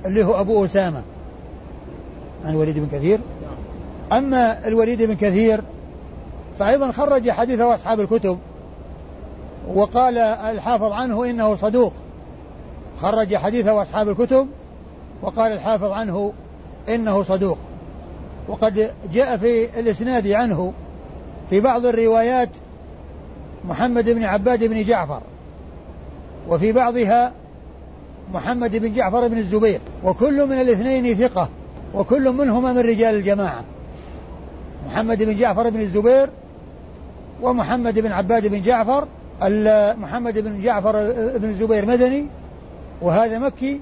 اللي 0.05 0.23
هو 0.25 0.41
أبو 0.41 0.65
أسامة 0.65 1.01
عن 2.45 2.53
الوليد 2.53 2.79
بن 2.79 2.87
كثير. 2.87 3.19
أما 4.11 4.67
الوليد 4.67 5.03
بن 5.03 5.15
كثير 5.15 5.63
فأيضا 6.59 6.91
خرج 6.91 7.29
حديثه 7.29 7.75
أصحاب 7.75 7.99
الكتب 7.99 8.37
وقال 9.73 10.17
الحافظ 10.17 10.91
عنه 10.91 11.29
إنه 11.29 11.55
صدوق. 11.55 11.93
خرج 13.01 13.35
حديثه 13.35 13.81
أصحاب 13.81 14.09
الكتب 14.09 14.47
وقال 15.21 15.51
الحافظ 15.51 15.91
عنه 15.91 16.33
إنه 16.89 17.23
صدوق. 17.23 17.57
وقد 18.47 18.91
جاء 19.13 19.37
في 19.37 19.79
الإسناد 19.79 20.27
عنه 20.27 20.73
في 21.49 21.59
بعض 21.59 21.85
الروايات 21.85 22.49
محمد 23.69 24.09
بن 24.09 24.23
عباد 24.23 24.63
بن 24.63 24.83
جعفر 24.83 25.21
وفي 26.49 26.71
بعضها 26.71 27.31
محمد 28.33 28.75
بن 28.75 28.91
جعفر 28.91 29.27
بن 29.27 29.37
الزبير 29.37 29.79
وكل 30.03 30.45
من 30.45 30.61
الاثنين 30.61 31.15
ثقة 31.15 31.49
وكل 31.93 32.31
منهما 32.31 32.73
من 32.73 32.79
رجال 32.79 33.15
الجماعة. 33.15 33.63
محمد 34.87 35.23
بن 35.23 35.35
جعفر 35.37 35.69
بن 35.69 35.79
الزبير 35.79 36.29
ومحمد 37.41 37.99
بن 37.99 38.11
عباد 38.11 38.47
بن 38.47 38.61
جعفر 38.61 39.07
محمد 39.97 40.39
بن 40.39 40.61
جعفر 40.61 40.91
بن 41.37 41.49
الزبير 41.49 41.85
مدني 41.85 42.25
وهذا 43.01 43.39
مكي 43.39 43.79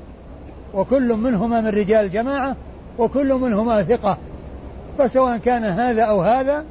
وكل 0.73 1.13
منهما 1.13 1.61
من 1.61 1.67
رجال 1.67 2.05
الجماعة 2.05 2.55
وكل 2.99 3.33
منهما 3.33 3.83
ثقة. 3.83 4.17
فسواء 4.97 5.37
كان 5.37 5.63
هذا 5.63 6.03
أو 6.03 6.21
هذا 6.21 6.63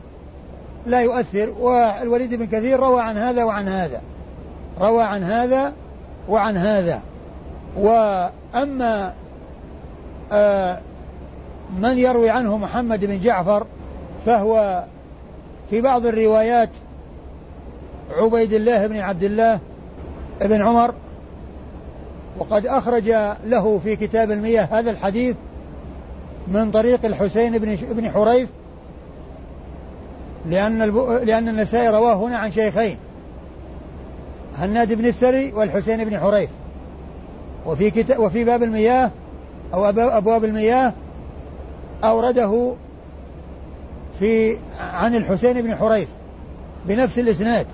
لا 0.86 1.00
يؤثر 1.00 1.50
والوليد 1.60 2.34
بن 2.34 2.46
كثير 2.46 2.80
روى 2.80 3.02
عن 3.02 3.16
هذا 3.16 3.44
وعن 3.44 3.68
هذا. 3.68 4.00
روى 4.80 5.02
عن 5.02 5.22
هذا 5.22 5.72
وعن 6.28 6.56
هذا. 6.56 7.02
وأما 7.76 9.14
آه 10.32 10.80
من 11.80 11.98
يروي 11.98 12.30
عنه 12.30 12.56
محمد 12.58 13.04
بن 13.04 13.20
جعفر 13.20 13.66
فهو 14.26 14.84
في 15.70 15.80
بعض 15.80 16.06
الروايات 16.06 16.70
عبيد 18.18 18.52
الله 18.52 18.86
بن 18.86 18.96
عبد 18.96 19.22
الله 19.22 19.58
بن 20.40 20.62
عمر 20.62 20.94
وقد 22.38 22.66
أخرج 22.66 23.08
له 23.46 23.78
في 23.78 23.96
كتاب 23.96 24.30
المياه 24.30 24.68
هذا 24.70 24.90
الحديث 24.90 25.36
من 26.48 26.70
طريق 26.70 27.04
الحسين 27.04 27.58
بن 27.58 27.76
بن 27.90 28.10
حريث 28.10 28.48
لأن 30.48 30.82
الب... 30.82 30.96
لأن 31.24 31.48
النسائي 31.48 31.88
رواه 31.88 32.14
هنا 32.14 32.36
عن 32.36 32.50
شيخين. 32.50 32.96
هناد 34.58 34.92
بن 34.92 35.06
السري 35.06 35.52
والحسين 35.52 36.04
بن 36.04 36.18
حريث. 36.18 36.48
وفي 37.66 37.90
كتاب 37.90 38.18
وفي 38.18 38.44
باب 38.44 38.62
المياه 38.62 39.10
أو 39.74 39.84
أبواب 39.88 40.44
المياه 40.44 40.92
أورده 42.04 42.74
في 44.18 44.56
عن 44.80 45.14
الحسين 45.14 45.62
بن 45.62 45.76
حريث 45.76 46.08
بنفس 46.86 47.18
الإسناد. 47.18 47.66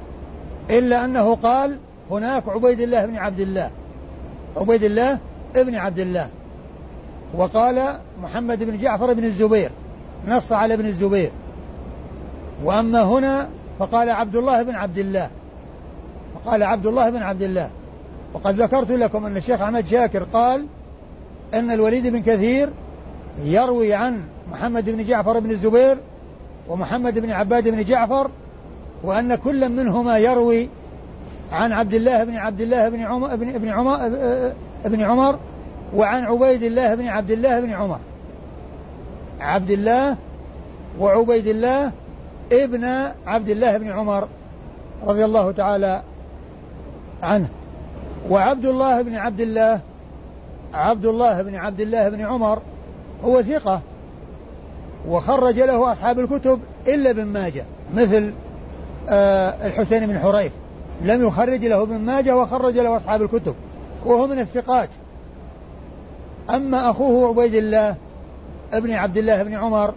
إلا 0.71 1.05
أنه 1.05 1.35
قال 1.35 1.79
هناك 2.11 2.49
عبيد 2.49 2.81
الله 2.81 3.07
بن 3.07 3.17
عبد 3.17 3.41
الله. 3.41 3.71
عبيد 4.57 4.85
الله 4.85 5.19
ابن 5.57 5.75
عبد 5.75 5.99
الله. 5.99 6.29
وقال 7.35 7.99
محمد 8.23 8.65
بن 8.65 8.79
جعفر 8.79 9.13
بن 9.13 9.25
الزبير. 9.25 9.71
نص 10.29 10.53
على 10.53 10.75
ابن 10.75 10.87
الزبير. 10.87 11.31
وأما 12.65 13.03
هنا 13.03 13.49
فقال 13.79 14.11
عبد 14.11 14.37
الله 14.37 14.63
بن 14.63 14.75
عبد 14.75 14.99
الله. 14.99 15.31
فقال 16.35 16.63
عبد 16.63 16.87
الله 16.87 17.11
بن 17.11 17.23
عبد 17.23 17.43
الله. 17.43 17.71
وقد 18.35 18.61
ذكرت 18.61 18.91
لكم 18.91 19.27
أن 19.27 19.37
الشيخ 19.37 19.61
أحمد 19.61 19.87
شاكر 19.87 20.23
قال 20.23 20.67
أن 21.55 21.71
الوليد 21.71 22.07
بن 22.07 22.23
كثير 22.23 22.71
يروي 23.45 23.95
عن 23.95 24.25
محمد 24.53 24.91
بن 24.91 25.05
جعفر 25.05 25.41
بن 25.41 25.51
الزبير 25.51 25.99
ومحمد 26.69 27.19
بن 27.19 27.31
عباد 27.31 27.69
بن 27.69 27.85
جعفر 27.85 28.31
وأن 29.05 29.35
كل 29.35 29.69
منهما 29.69 30.19
يروي 30.19 30.69
عن 31.53 31.73
عبد 31.73 31.95
الله 31.95 32.25
بن 32.25 32.35
عبد 32.35 32.61
الله 32.61 32.89
بن 32.89 33.01
عمر 33.01 33.37
بن 33.37 33.49
ابن 33.49 33.69
عمر 33.69 34.07
ابن 34.85 35.01
عمر 35.01 35.39
وعن 35.95 36.25
عبيد 36.25 36.63
الله 36.63 36.95
بن 36.95 37.07
عبد 37.07 37.31
الله 37.31 37.61
بن 37.61 37.73
عمر. 37.73 37.99
عبد 39.41 39.71
الله 39.71 40.17
وعبيد 40.99 41.47
الله 41.47 41.93
ابن 42.53 42.85
عبد 43.27 43.49
الله 43.49 43.79
بن 43.79 43.91
عمر 43.91 44.29
رضي 45.07 45.25
الله 45.25 45.53
تعالى 45.53 46.03
عنه. 47.23 47.49
وعبد 48.31 48.65
الله 48.65 49.03
بن 49.03 49.15
عبد 49.15 49.41
الله 49.41 49.81
عبد 50.75 51.05
الله 51.05 51.43
بن 51.43 51.55
عبد 51.55 51.81
الله 51.81 52.09
بن 52.09 52.21
عمر 52.21 52.63
هو 53.25 53.43
ثقة 53.43 53.81
وخرج 55.09 55.61
له 55.61 55.93
أصحاب 55.93 56.19
الكتب 56.19 56.61
إلا 56.87 57.11
ابن 57.11 57.25
ماجه 57.25 57.65
مثل 57.95 58.33
آه 59.09 59.67
الحسين 59.67 60.07
بن 60.07 60.19
حريث. 60.19 60.53
لم 61.03 61.27
يخرج 61.27 61.65
له 61.65 61.83
ابن 61.83 61.99
ماجه 61.99 62.37
وخرج 62.37 62.79
له 62.79 62.97
أصحاب 62.97 63.23
الكتب 63.23 63.55
وهو 64.05 64.27
من 64.27 64.39
الثقات. 64.39 64.89
أما 66.51 66.91
أخوه 66.91 67.29
عبيد 67.29 67.55
الله 67.55 67.97
ابن 68.73 68.93
عبد 68.93 69.17
الله 69.17 69.43
بن 69.43 69.55
عمر 69.55 69.95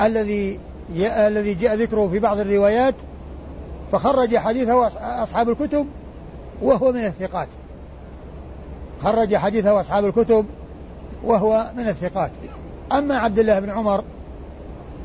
الذي 0.00 0.60
الذي 0.96 1.54
جاء 1.54 1.74
ذكره 1.74 2.08
في 2.08 2.18
بعض 2.18 2.38
الروايات 2.38 2.94
فخرج 3.92 4.36
حديثه 4.36 4.86
أصحاب 5.22 5.48
الكتب 5.48 5.86
وهو 6.62 6.92
من 6.92 7.04
الثقات. 7.04 7.48
خرج 9.02 9.36
حديثه 9.36 9.80
أصحاب 9.80 10.04
الكتب 10.04 10.46
وهو 11.24 11.66
من 11.76 11.88
الثقات. 11.88 12.30
أما 12.92 13.16
عبد 13.18 13.38
الله 13.38 13.60
بن 13.60 13.70
عمر 13.70 14.04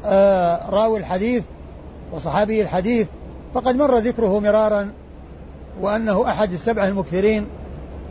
آه 0.05 0.69
راوي 0.69 0.99
الحديث 0.99 1.43
وصحابي 2.11 2.61
الحديث 2.61 3.07
فقد 3.53 3.75
مر 3.75 3.97
ذكره 3.97 4.39
مرارا 4.39 4.91
وأنه 5.81 6.29
أحد 6.29 6.51
السبعة 6.51 6.87
المكثرين 6.87 7.47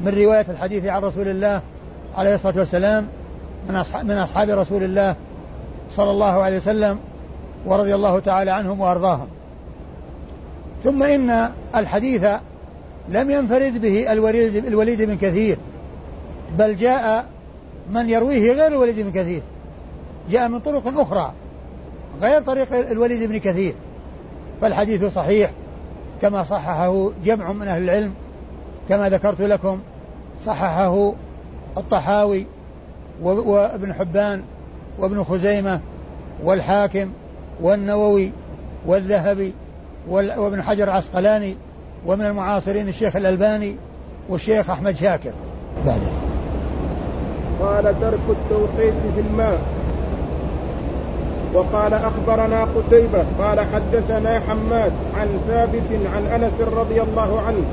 من 0.01 0.09
رواية 0.09 0.47
الحديث 0.49 0.87
عن 0.87 1.03
رسول 1.03 1.29
الله 1.29 1.61
عليه 2.17 2.35
الصلاة 2.35 2.59
والسلام 2.59 3.09
من 4.03 4.19
أصحاب 4.19 4.51
رسول 4.51 4.83
الله 4.83 5.17
صلى 5.91 6.11
الله 6.11 6.43
عليه 6.43 6.57
وسلم. 6.57 6.99
ورضي 7.67 7.95
الله 7.95 8.19
تعالى 8.19 8.51
عنهم 8.51 8.81
وأرضاهم. 8.81 9.27
ثم 10.85 11.03
إن 11.03 11.51
الحديث 11.75 12.25
لم 13.09 13.31
ينفرد 13.31 13.81
به 13.81 14.13
الوليد, 14.13 14.57
الوليد 14.67 15.03
بن 15.03 15.17
كثير 15.17 15.59
بل 16.59 16.77
جاء 16.77 17.27
من 17.91 18.09
يرويه 18.09 18.53
غير 18.53 18.67
الوليد 18.67 19.01
بن 19.01 19.13
كثير. 19.13 19.43
جاء 20.31 20.49
من 20.49 20.61
طرق 20.61 21.01
أخرى 21.01 21.33
غير 22.23 22.41
طريق 22.41 22.73
الوليد 22.91 23.29
بن 23.29 23.39
كثير. 23.39 23.75
فالحديث 24.61 25.05
صحيح 25.05 25.51
كما 26.23 26.43
صححه 26.43 27.11
جمع 27.25 27.53
من 27.53 27.69
أهل 27.69 27.83
العلم 27.83 28.15
كما 28.89 29.09
ذكرت 29.09 29.41
لكم 29.41 29.81
صححه 30.45 31.13
الطحاوي 31.77 32.47
وابن 33.23 33.95
حبان 33.95 34.43
وابن 34.99 35.25
خزيمة 35.25 35.81
والحاكم 36.45 37.11
والنووي 37.61 38.33
والذهبي 38.87 39.53
وابن 40.09 40.63
حجر 40.63 40.85
العسقلاني 40.85 41.57
ومن 42.07 42.27
المعاصرين 42.27 42.89
الشيخ 42.89 43.17
الألباني 43.17 43.77
والشيخ 44.29 44.71
أحمد 44.71 44.97
شاكر. 44.97 45.33
بعده 45.87 46.11
قال 47.61 48.01
ترك 48.01 48.21
التوقيت 48.29 48.95
في 49.15 49.21
الماء. 49.21 49.61
وقال 51.55 51.95
أخبرنا 51.95 52.65
قتيبة 52.65 53.25
قال 53.39 53.61
حدثنا 53.61 54.41
حماد 54.41 54.93
عن 55.17 55.29
ثابت 55.49 56.07
عن 56.15 56.43
أنس 56.43 56.61
رضي 56.61 57.03
الله 57.03 57.41
عنه 57.41 57.65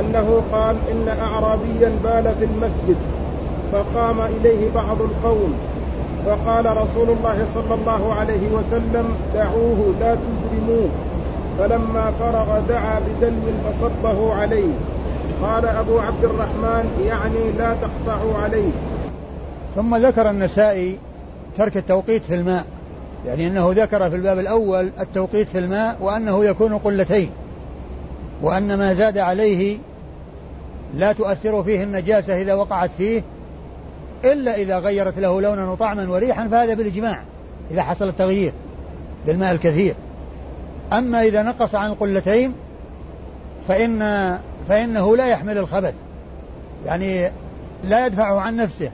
أنه 0.00 0.42
قال 0.52 0.76
إن 0.92 1.08
أعرابيا 1.08 1.92
بال 2.04 2.34
في 2.38 2.44
المسجد 2.44 2.96
فقام 3.72 4.20
إليه 4.20 4.70
بعض 4.74 5.00
القوم 5.00 5.54
فقال 6.26 6.76
رسول 6.76 7.10
الله 7.10 7.46
صلى 7.54 7.74
الله 7.74 8.14
عليه 8.14 8.48
وسلم 8.48 9.16
دعوه 9.34 9.94
لا 10.00 10.14
تجرموه. 10.14 10.88
فلما 11.58 12.12
فرغ 12.20 12.60
دعا 12.68 13.00
بدلو 13.00 13.52
فصبه 13.64 14.34
عليه. 14.34 14.72
قال 15.42 15.64
أبو 15.64 15.98
عبد 15.98 16.24
الرحمن 16.24 17.04
يعني 17.06 17.52
لا 17.58 17.74
تقطعوا 17.74 18.38
عليه. 18.42 18.70
ثم 19.74 19.96
ذكر 19.96 20.30
النسائي 20.30 20.98
ترك 21.56 21.76
التوقيت 21.76 22.24
في 22.24 22.34
الماء 22.34 22.64
يعني 23.26 23.46
أنه 23.46 23.72
ذكر 23.72 24.10
في 24.10 24.16
الباب 24.16 24.38
الأول 24.38 24.90
التوقيت 25.00 25.48
في 25.48 25.58
الماء 25.58 25.96
وأنه 26.00 26.44
يكون 26.44 26.78
قلتين 26.78 27.30
وأن 28.42 28.78
ما 28.78 28.94
زاد 28.94 29.18
عليه 29.18 29.78
لا 30.94 31.12
تؤثر 31.12 31.62
فيه 31.62 31.82
النجاسة 31.82 32.42
إذا 32.42 32.54
وقعت 32.54 32.92
فيه 32.92 33.22
إلا 34.24 34.56
إذا 34.56 34.78
غيرت 34.78 35.18
له 35.18 35.40
لونا 35.40 35.70
وطعما 35.70 36.10
وريحا 36.10 36.48
فهذا 36.48 36.74
بالإجماع 36.74 37.22
إذا 37.70 37.82
حصل 37.82 38.08
التغيير 38.08 38.52
بالماء 39.26 39.52
الكثير. 39.52 39.94
أما 40.92 41.22
إذا 41.22 41.42
نقص 41.42 41.74
عن 41.74 41.90
القلتين 41.90 42.54
فإن 43.68 44.38
فإنه 44.68 45.16
لا 45.16 45.26
يحمل 45.26 45.58
الخبث. 45.58 45.94
يعني 46.86 47.30
لا 47.84 48.06
يدفعه 48.06 48.40
عن 48.40 48.56
نفسه 48.56 48.90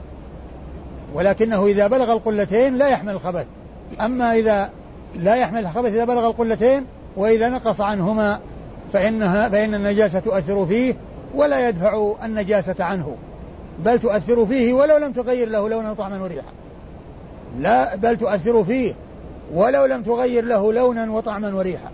ولكنه 1.13 1.65
إذا 1.65 1.87
بلغ 1.87 2.11
القلتين 2.13 2.77
لا 2.77 2.87
يحمل 2.87 3.13
الخبث. 3.13 3.45
أما 4.01 4.35
إذا 4.35 4.69
لا 5.15 5.35
يحمل 5.35 5.59
الخبث 5.59 5.93
إذا 5.93 6.05
بلغ 6.05 6.27
القلتين 6.27 6.85
وإذا 7.15 7.49
نقص 7.49 7.81
عنهما 7.81 8.39
فإنها 8.93 9.49
فإن 9.49 9.75
النجاسة 9.75 10.19
تؤثر 10.19 10.65
فيه 10.65 10.95
ولا 11.35 11.69
يدفع 11.69 12.13
النجاسة 12.23 12.75
عنه. 12.79 13.17
بل 13.79 13.99
تؤثر 13.99 14.45
فيه 14.45 14.73
ولو 14.73 14.97
لم 14.97 15.11
تغير 15.11 15.49
له 15.49 15.69
لونا 15.69 15.93
طعما 15.93 16.23
وريحا. 16.23 16.51
لا 17.59 17.95
بل 17.95 18.17
تؤثر 18.17 18.63
فيه 18.63 18.93
ولو 19.53 19.85
لم 19.85 20.03
تغير 20.03 20.45
له 20.45 20.73
لونا 20.73 21.11
وطعما 21.11 21.55
وريحا. 21.55 21.91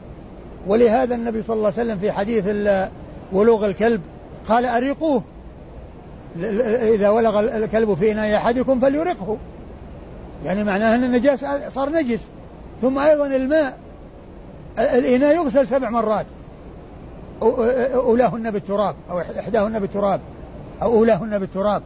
ولهذا 0.67 1.15
النبي 1.15 1.43
صلى 1.43 1.53
الله 1.55 1.73
عليه 1.77 1.81
وسلم 1.81 1.97
في 1.97 2.11
حديث 2.11 2.45
ولوغ 3.33 3.65
الكلب 3.65 4.01
قال 4.47 4.65
أريقوه. 4.65 5.23
إذا 6.81 7.09
ولغ 7.09 7.39
الكلب 7.39 7.93
في 7.93 8.11
إناء 8.11 8.35
أحدكم 8.35 8.79
فليرقه. 8.79 9.37
يعني 10.45 10.63
معناه 10.63 10.95
أن 10.95 11.03
النجاس 11.03 11.45
صار 11.69 11.89
نجس. 11.89 12.27
ثم 12.81 12.99
أيضا 12.99 13.27
الماء 13.27 13.77
الإناء 14.79 15.35
يغسل 15.35 15.67
سبع 15.67 15.89
مرات. 15.89 16.25
أولاهن 17.93 18.51
بالتراب 18.51 18.95
أو 19.09 19.19
إحداهن 19.19 19.79
بالتراب. 19.79 20.21
أو 20.81 20.93
أولاهن 20.93 21.39
بالتراب. 21.39 21.81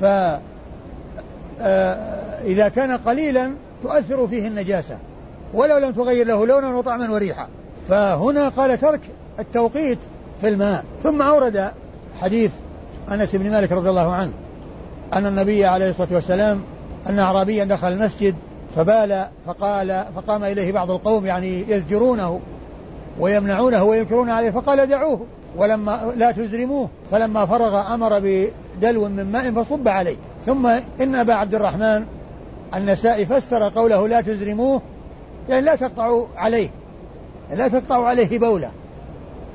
ف 0.00 0.04
آه، 1.60 2.40
إذا 2.44 2.68
كان 2.68 2.96
قليلا 2.96 3.50
تؤثر 3.82 4.26
فيه 4.26 4.48
النجاسة. 4.48 4.98
ولو 5.54 5.78
لم 5.78 5.90
تغير 5.92 6.26
له 6.26 6.46
لونا 6.46 6.76
وطعما 6.76 7.10
وريحا. 7.10 7.48
فهنا 7.88 8.48
قال 8.48 8.80
ترك 8.80 9.00
التوقيت 9.38 9.98
في 10.40 10.48
الماء. 10.48 10.84
ثم 11.02 11.22
أورد 11.22 11.70
حديث 12.20 12.50
أنس 13.10 13.36
بن 13.36 13.50
مالك 13.50 13.72
رضي 13.72 13.90
الله 13.90 14.12
عنه 14.12 14.32
أن 15.12 15.26
النبي 15.26 15.64
عليه 15.64 15.90
الصلاة 15.90 16.08
والسلام 16.14 16.62
أن 17.08 17.18
أعرابيا 17.18 17.64
دخل 17.64 17.92
المسجد 17.92 18.34
فبال 18.76 19.26
فقال 19.46 20.04
فقام 20.16 20.44
إليه 20.44 20.72
بعض 20.72 20.90
القوم 20.90 21.26
يعني 21.26 21.64
يزجرونه 21.68 22.40
ويمنعونه 23.20 23.84
وينكرون 23.84 24.30
عليه 24.30 24.50
فقال 24.50 24.86
دعوه. 24.86 25.26
ولما 25.56 26.12
لا 26.16 26.32
تزرموه 26.32 26.88
فلما 27.10 27.46
فرغ 27.46 27.94
أمر 27.94 28.20
بدلو 28.22 29.08
من 29.08 29.32
ماء 29.32 29.52
فصب 29.52 29.88
عليه. 29.88 30.16
ثم 30.46 30.66
إن 31.00 31.14
أبا 31.14 31.34
عبد 31.34 31.54
الرحمن 31.54 32.06
النسائي 32.74 33.26
فسر 33.26 33.68
قوله 33.68 34.08
لا 34.08 34.20
تزرموه 34.20 34.82
يعني 35.48 35.66
لا 35.66 35.76
تقطعوا 35.76 36.26
عليه 36.36 36.68
لا 37.52 37.68
تقطعوا 37.68 38.06
عليه 38.06 38.38
بوله. 38.38 38.70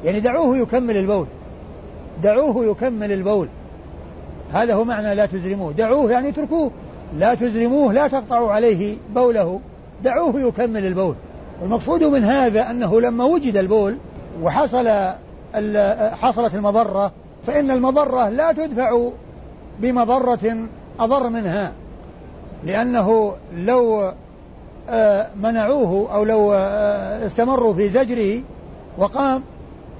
يعني 0.04 0.20
دعوه 0.20 0.58
يكمل 0.58 0.98
البول 0.98 1.28
دعوه 2.24 2.66
يكمل 2.66 3.12
البول. 3.12 3.48
هذا 4.54 4.74
هو 4.74 4.84
معنى 4.84 5.16
لا 5.16 5.26
تزرموه. 5.26 5.72
دعوه 5.72 6.12
يعني 6.12 6.30
اتركوه. 6.30 6.72
لا 7.18 7.36
تزرموه 7.36 7.94
لا 7.94 8.08
تقطعوا 8.08 8.52
عليه 8.52 8.96
بوله. 9.16 9.60
دعوه 10.04 10.42
يكمل 10.42 10.86
البول. 10.86 11.16
والمقصود 11.62 12.04
من 12.04 12.24
هذا 12.24 12.70
أنه 12.70 13.02
لما 13.02 13.24
وجد 13.24 13.58
البول 13.58 13.98
وحصل 14.42 14.88
حصلت 16.22 16.56
المضرة 16.56 17.12
فإن 17.48 17.72
المضرة 17.72 18.30
لا 18.30 18.52
تدفع 18.52 19.10
بمضرة 19.80 20.68
أضر 21.00 21.30
منها 21.30 21.74
لأنه 22.64 23.36
لو 23.56 24.12
آه، 24.90 25.30
منعوه 25.36 26.16
أو 26.16 26.24
لو 26.24 26.54
آه، 26.54 27.26
استمروا 27.26 27.74
في 27.74 27.90
زجره 27.90 28.42
وقام 28.98 29.44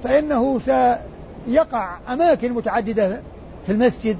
فإنه 0.04 0.58
سيقع 0.58 1.96
أماكن 2.08 2.52
متعددة 2.52 3.20
في 3.66 3.72
المسجد 3.72 4.16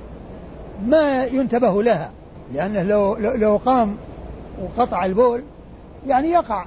ما 0.86 1.24
ينتبه 1.24 1.82
لها 1.82 2.10
لأنه 2.54 2.82
لو, 2.82 3.16
لو 3.16 3.56
قام 3.56 3.96
وقطع 4.62 5.04
البول 5.04 5.42
يعني 6.06 6.28
يقع 6.30 6.64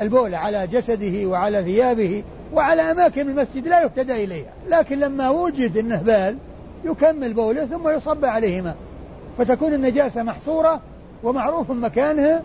البول 0.00 0.34
على 0.34 0.66
جسده 0.66 1.26
وعلى 1.26 1.64
ثيابه 1.64 2.22
وعلى 2.52 2.82
أماكن 2.82 3.28
المسجد 3.28 3.68
لا 3.68 3.82
يهتدى 3.82 4.24
إليها. 4.24 4.52
لكن 4.68 5.00
لما 5.00 5.30
وجد 5.30 5.76
النهبال 5.76 6.36
يكمل 6.84 7.32
بوله 7.32 7.66
ثم 7.66 7.88
يصب 7.88 8.24
عليه 8.24 8.60
ماء 8.62 8.76
فتكون 9.38 9.74
النجاسة 9.74 10.22
محصورة 10.22 10.80
ومعروف 11.22 11.70
مكانها 11.70 12.42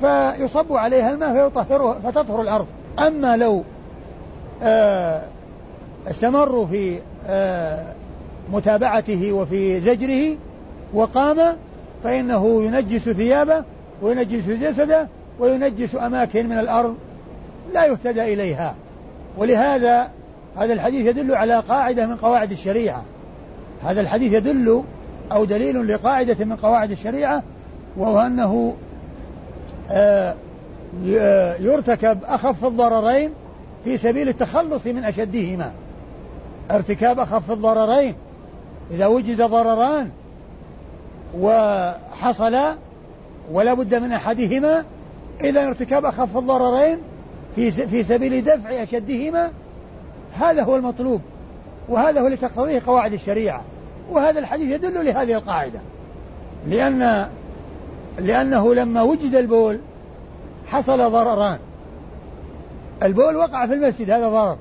فيصب 0.00 0.72
عليها 0.72 1.10
الماء 1.10 1.32
فيطهرها 1.32 1.94
فتطهر 1.94 2.40
الأرض. 2.40 2.66
أما 2.98 3.36
لو 3.36 3.64
آه 4.62 5.22
استمروا 6.10 6.66
في 6.66 6.98
آه 7.26 7.84
متابعته 8.52 9.32
وفي 9.32 9.80
زجره 9.80 10.36
وقام 10.94 11.56
فإنه 12.04 12.62
ينجس 12.62 13.08
ثيابه 13.08 13.64
وينجس 14.02 14.48
جسده 14.48 15.08
وينجس 15.38 15.94
أماكن 15.94 16.48
من 16.48 16.58
الأرض 16.58 16.96
لا 17.74 17.84
يهتدى 17.84 18.34
إليها. 18.34 18.74
ولهذا 19.36 20.10
هذا 20.56 20.72
الحديث 20.72 21.06
يدل 21.06 21.34
على 21.34 21.60
قاعدة 21.60 22.06
من 22.06 22.16
قواعد 22.16 22.52
الشريعة. 22.52 23.04
هذا 23.82 24.00
الحديث 24.00 24.32
يدل 24.32 24.82
أو 25.32 25.44
دليل 25.44 25.88
لقاعدة 25.88 26.44
من 26.44 26.56
قواعد 26.56 26.90
الشريعة 26.90 27.42
وهو 27.96 28.20
أنه 28.20 28.76
آه، 29.90 30.34
يرتكب 31.60 32.18
أخف 32.24 32.64
الضررين 32.64 33.30
في 33.84 33.96
سبيل 33.96 34.28
التخلص 34.28 34.86
من 34.86 35.04
أشدهما. 35.04 35.72
ارتكاب 36.70 37.18
أخف 37.18 37.50
الضررين 37.50 38.14
إذا 38.90 39.06
وجد 39.06 39.42
ضرران 39.42 40.10
وحصل 41.38 42.58
ولا 43.52 43.74
بد 43.74 43.94
من 43.94 44.12
أحدهما 44.12 44.84
إذا 45.40 45.66
ارتكاب 45.66 46.04
أخف 46.04 46.36
الضررين 46.36 46.98
في 47.54 47.70
في 47.70 48.02
سبيل 48.02 48.44
دفع 48.44 48.82
أشدهما 48.82 49.50
هذا 50.32 50.62
هو 50.62 50.76
المطلوب 50.76 51.20
وهذا 51.88 52.20
هو 52.20 52.26
اللي 52.26 52.36
تقتضيه 52.36 52.82
قواعد 52.86 53.12
الشريعة 53.12 53.64
وهذا 54.10 54.38
الحديث 54.38 54.74
يدل 54.74 55.04
لهذه 55.06 55.34
القاعدة 55.34 55.80
لأن 56.66 57.28
لأنه 58.18 58.74
لما 58.74 59.02
وجد 59.02 59.34
البول 59.34 59.78
حصل 60.66 61.10
ضرران 61.10 61.58
البول 63.02 63.36
وقع 63.36 63.66
في 63.66 63.74
المسجد 63.74 64.10
هذا 64.10 64.28
ضرر 64.28 64.56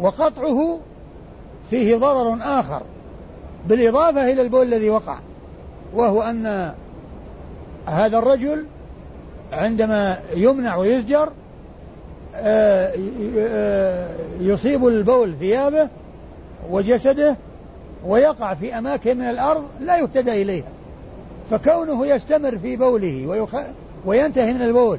وقطعه 0.00 0.78
فيه 1.70 1.96
ضرر 1.96 2.38
آخر 2.42 2.82
بالإضافة 3.66 4.32
إلى 4.32 4.42
البول 4.42 4.66
الذي 4.66 4.90
وقع 4.90 5.18
وهو 5.94 6.22
أن 6.22 6.74
هذا 7.86 8.18
الرجل 8.18 8.66
عندما 9.52 10.18
يمنع 10.34 10.76
ويزجر 10.76 11.32
يصيب 14.40 14.86
البول 14.86 15.34
ثيابه 15.40 15.88
وجسده 16.70 17.36
ويقع 18.06 18.54
في 18.54 18.78
أماكن 18.78 19.18
من 19.18 19.28
الأرض 19.28 19.64
لا 19.80 19.96
يهتدى 19.96 20.42
إليها. 20.42 20.68
فكونه 21.50 22.06
يستمر 22.06 22.58
في 22.58 22.76
بوله 22.76 23.26
ويخ... 23.26 23.54
وينتهي 24.06 24.52
من 24.52 24.62
البول 24.62 24.98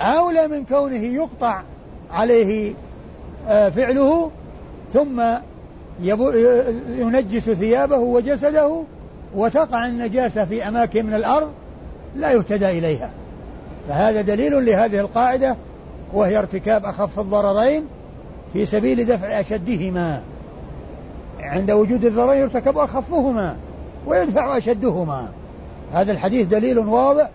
أولى 0.00 0.48
من 0.48 0.64
كونه 0.64 1.04
يقطع 1.04 1.62
عليه 2.10 2.74
آه، 3.48 3.68
فعله 3.68 4.30
ثم 4.94 5.22
يبو... 6.02 6.30
ينجس 6.88 7.50
ثيابه 7.50 7.96
وجسده 7.96 8.82
وتقع 9.34 9.86
النجاسة 9.86 10.44
في 10.44 10.68
أماكن 10.68 11.06
من 11.06 11.14
الأرض 11.14 11.50
لا 12.16 12.32
يهتدى 12.32 12.70
إليها. 12.70 13.10
فهذا 13.88 14.20
دليل 14.20 14.66
لهذه 14.66 15.00
القاعدة 15.00 15.56
وهي 16.12 16.38
ارتكاب 16.38 16.84
أخف 16.84 17.18
الضررين 17.20 17.84
في 18.52 18.66
سبيل 18.66 19.06
دفع 19.06 19.40
أشدهما. 19.40 20.22
عند 21.40 21.70
وجود 21.70 22.04
الضررين 22.04 22.40
يرتكب 22.40 22.78
أخفهما 22.78 23.56
ويدفع 24.06 24.56
أشدهما. 24.56 25.28
هذا 25.92 26.12
الحديث 26.12 26.46
دليل 26.46 26.78
واضح 26.78 27.30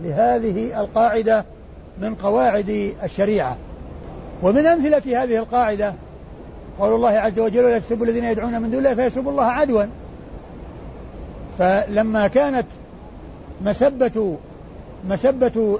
لهذه 0.00 0.80
القاعدة 0.80 1.44
من 2.00 2.14
قواعد 2.14 2.92
الشريعة. 3.04 3.56
ومن 4.42 4.66
أمثلة 4.66 5.22
هذه 5.22 5.36
القاعدة 5.36 5.94
قول 6.80 6.94
الله 6.94 7.10
عز 7.10 7.38
وجل 7.38 7.64
ولا 7.64 7.78
تسبوا 7.78 8.06
الذين 8.06 8.24
يدعون 8.24 8.62
من 8.62 8.70
دون 8.70 8.78
الله 8.78 8.94
فيسبوا 8.94 9.30
الله 9.30 9.44
عدوا. 9.44 9.84
فلما 11.58 12.28
كانت 12.28 12.66
مسبة 13.64 14.36
مسبة 15.08 15.78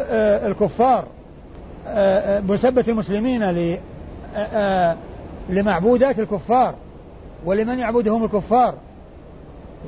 الكفار 0.00 1.04
مسبة 2.48 2.84
المسلمين 2.88 3.42
لمعبودات 5.48 6.18
الكفار 6.18 6.74
ولمن 7.44 7.78
يعبدهم 7.78 8.24
الكفار. 8.24 8.74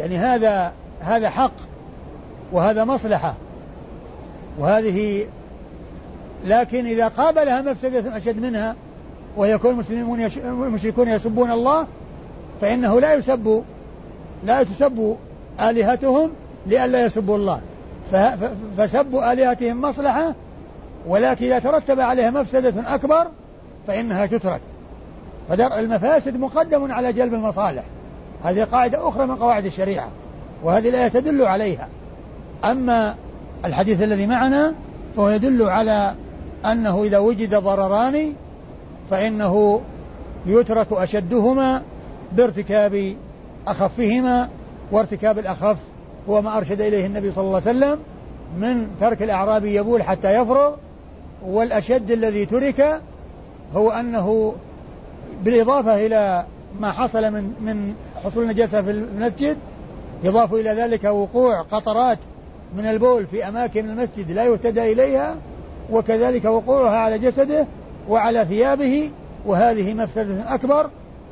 يعني 0.00 0.16
هذا 0.16 0.72
هذا 1.00 1.30
حق 1.30 1.52
وهذا 2.52 2.84
مصلحة. 2.84 3.34
وهذه 4.58 5.26
لكن 6.44 6.86
إذا 6.86 7.08
قابلها 7.08 7.62
مفسدة 7.62 8.16
أشد 8.16 8.42
منها 8.42 8.76
ويكون 9.36 9.70
المسلمون 9.70 10.20
المشركون 10.44 11.08
يسبون 11.08 11.50
الله 11.50 11.86
فإنه 12.60 13.00
لا 13.00 13.14
يسب 13.14 13.62
لا 14.44 14.62
تسب 14.62 15.16
آلهتهم 15.60 16.30
لئلا 16.66 17.04
يسبوا 17.04 17.36
الله. 17.36 17.60
فسب 18.79 19.16
آلهتهم 19.16 19.81
مصلحة 19.81 20.35
ولكن 21.07 21.44
إذا 21.44 21.59
ترتب 21.59 22.00
عليها 22.00 22.31
مفسدة 22.31 22.94
أكبر 22.94 23.27
فإنها 23.87 24.27
تترك. 24.27 24.61
فدرء 25.48 25.79
المفاسد 25.79 26.37
مقدم 26.37 26.92
على 26.92 27.12
جلب 27.12 27.35
المصالح. 27.35 27.85
هذه 28.44 28.64
قاعدة 28.64 29.09
أخرى 29.09 29.27
من 29.27 29.37
قواعد 29.37 29.64
الشريعة 29.64 30.09
وهذه 30.62 30.88
الآية 30.88 31.09
تدل 31.09 31.42
عليها. 31.42 31.88
أما 32.64 33.14
الحديث 33.64 34.03
الذي 34.03 34.27
معنا 34.27 34.74
فهو 35.16 35.29
يدل 35.29 35.62
على 35.62 36.14
أنه 36.64 37.03
إذا 37.03 37.18
وجد 37.18 37.55
ضرران 37.55 38.33
فإنه 39.11 39.81
يترك 40.46 40.92
أشدهما 40.92 41.83
بارتكاب 42.33 43.14
أخفهما 43.66 44.48
وارتكاب 44.92 45.38
الأخف 45.38 45.77
هو 46.28 46.42
ما 46.42 46.56
أرشد 46.58 46.80
إليه 46.80 47.06
النبي 47.06 47.32
صلى 47.32 47.44
الله 47.44 47.60
عليه 47.66 47.78
وسلم 47.78 47.98
من 48.58 48.88
ترك 49.00 49.22
الأعرابي 49.22 49.74
يبول 49.74 50.02
حتى 50.02 50.34
يفرغ 50.34 50.74
والأشد 51.46 52.10
الذي 52.10 52.46
ترك 52.46 53.00
هو 53.74 53.90
أنه 53.90 54.54
بالإضافة 55.44 56.06
إلى 56.06 56.44
ما 56.80 56.92
حصل 56.92 57.32
من 57.32 57.52
من 57.60 57.94
حصول 58.24 58.42
النجاسة 58.42 58.82
في 58.82 58.90
المسجد 58.90 59.58
يضاف 60.24 60.54
إلى 60.54 60.70
ذلك 60.70 61.04
وقوع 61.04 61.60
قطرات 61.60 62.18
من 62.76 62.87
البول 62.87 63.26
في 63.26 63.48
أماكن 63.48 63.90
المسجد 63.90 64.30
لا 64.30 64.44
يهتدى 64.44 64.92
إليها 64.92 65.37
وكذلك 65.90 66.44
وقوعها 66.44 66.96
على 66.96 67.18
جسده 67.18 67.66
وعلى 68.08 68.44
ثيابه 68.44 69.10
وهذه 69.46 69.94
مفسدة 69.94 70.54
أكبر. 70.54 70.90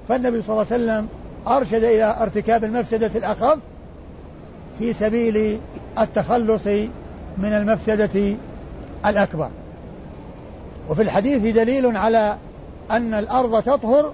فالنبي 0.08 0.42
صلى 0.42 0.52
الله 0.52 0.66
عليه 0.72 0.84
وسلم 0.84 1.08
أرشد 1.46 1.84
إلى 1.84 2.16
ارتكاب 2.20 2.64
المفسدة 2.64 3.10
الأخف 3.14 3.58
في 4.78 4.92
سبيل 4.92 5.60
التخلص 5.98 6.66
من 7.38 7.52
المفسدة 7.52 8.36
الأكبر. 9.06 9.48
وفي 10.88 11.02
الحديث 11.02 11.54
دليل 11.54 11.96
على 11.96 12.36
أن 12.90 13.14
الأرض 13.14 13.62
تطهر 13.62 14.12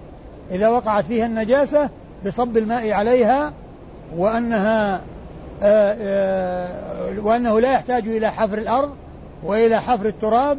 إذا 0.51 0.69
وقعت 0.69 1.05
فيها 1.05 1.27
النجاسة 1.27 1.91
بصب 2.27 2.57
الماء 2.57 2.91
عليها 2.91 3.53
وأنها 4.17 5.01
آآ 5.63 5.97
آآ 6.01 6.69
وأنه 7.21 7.61
لا 7.61 7.73
يحتاج 7.73 8.09
إلى 8.09 8.31
حفر 8.31 8.59
الأرض 8.59 8.91
وإلى 9.45 9.81
حفر 9.81 10.07
التراب 10.07 10.59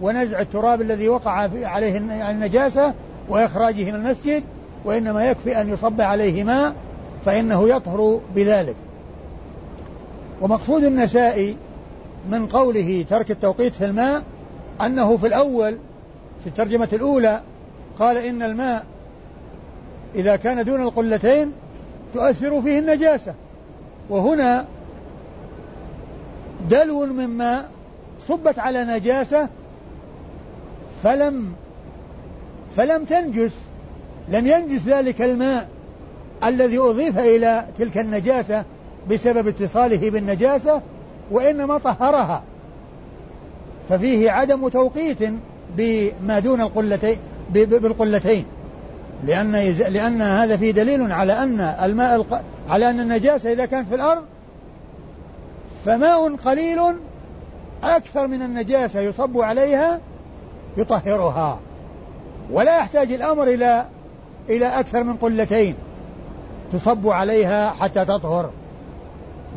ونزع 0.00 0.40
التراب 0.40 0.80
الذي 0.80 1.08
وقع 1.08 1.48
عليه 1.52 1.98
النجاسة 2.30 2.94
وإخراجه 3.28 3.84
من 3.84 3.94
المسجد 3.94 4.42
وإنما 4.84 5.30
يكفي 5.30 5.60
أن 5.60 5.68
يصب 5.68 6.00
عليه 6.00 6.44
ماء 6.44 6.74
فإنه 7.24 7.68
يطهر 7.68 8.20
بذلك. 8.34 8.76
ومقصود 10.40 10.84
النسائي 10.84 11.56
من 12.30 12.46
قوله 12.46 13.04
ترك 13.10 13.30
التوقيت 13.30 13.74
في 13.74 13.84
الماء 13.84 14.22
أنه 14.80 15.16
في 15.16 15.26
الأول 15.26 15.78
في 16.40 16.46
الترجمة 16.46 16.88
الأولى 16.92 17.40
قال 17.98 18.16
إن 18.16 18.42
الماء 18.42 18.86
إذا 20.14 20.36
كان 20.36 20.64
دون 20.64 20.82
القلتين 20.82 21.52
تؤثر 22.14 22.62
فيه 22.62 22.78
النجاسة. 22.78 23.34
وهنا 24.10 24.66
دلو 26.70 27.06
من 27.06 27.26
ماء 27.26 27.70
صبت 28.20 28.58
على 28.58 28.84
نجاسة 28.84 29.48
فلم 31.02 31.52
فلم 32.76 33.04
تنجس 33.04 33.54
لم 34.28 34.46
ينجس 34.46 34.86
ذلك 34.86 35.22
الماء 35.22 35.68
الذي 36.44 36.78
أضيف 36.78 37.18
إلى 37.18 37.66
تلك 37.78 37.98
النجاسة 37.98 38.64
بسبب 39.10 39.48
اتصاله 39.48 40.10
بالنجاسة 40.10 40.80
وإنما 41.30 41.78
طهرها. 41.78 42.42
ففيه 43.88 44.30
عدم 44.30 44.68
توقيت 44.68 45.18
بما 45.76 46.38
دون 46.38 46.60
القلتين 46.60 47.18
بالقلتين. 47.52 48.44
لأن 49.24 49.52
لأن 49.88 50.22
هذا 50.22 50.56
فيه 50.56 50.70
دليل 50.70 51.12
على 51.12 51.32
أن 51.32 51.60
الماء 51.60 52.16
الق... 52.16 52.42
على 52.68 52.90
أن 52.90 53.00
النجاسة 53.00 53.52
إذا 53.52 53.66
كانت 53.66 53.88
في 53.88 53.94
الأرض 53.94 54.24
فماء 55.84 56.36
قليل 56.36 56.80
أكثر 57.84 58.26
من 58.26 58.42
النجاسة 58.42 59.00
يصب 59.00 59.38
عليها 59.38 60.00
يطهرها. 60.76 61.58
ولا 62.50 62.78
يحتاج 62.78 63.12
الأمر 63.12 63.44
إلى 63.44 63.86
إلى 64.48 64.66
أكثر 64.66 65.04
من 65.04 65.16
قلتين 65.16 65.74
تصب 66.72 67.08
عليها 67.08 67.70
حتى 67.70 68.04
تطهر. 68.04 68.50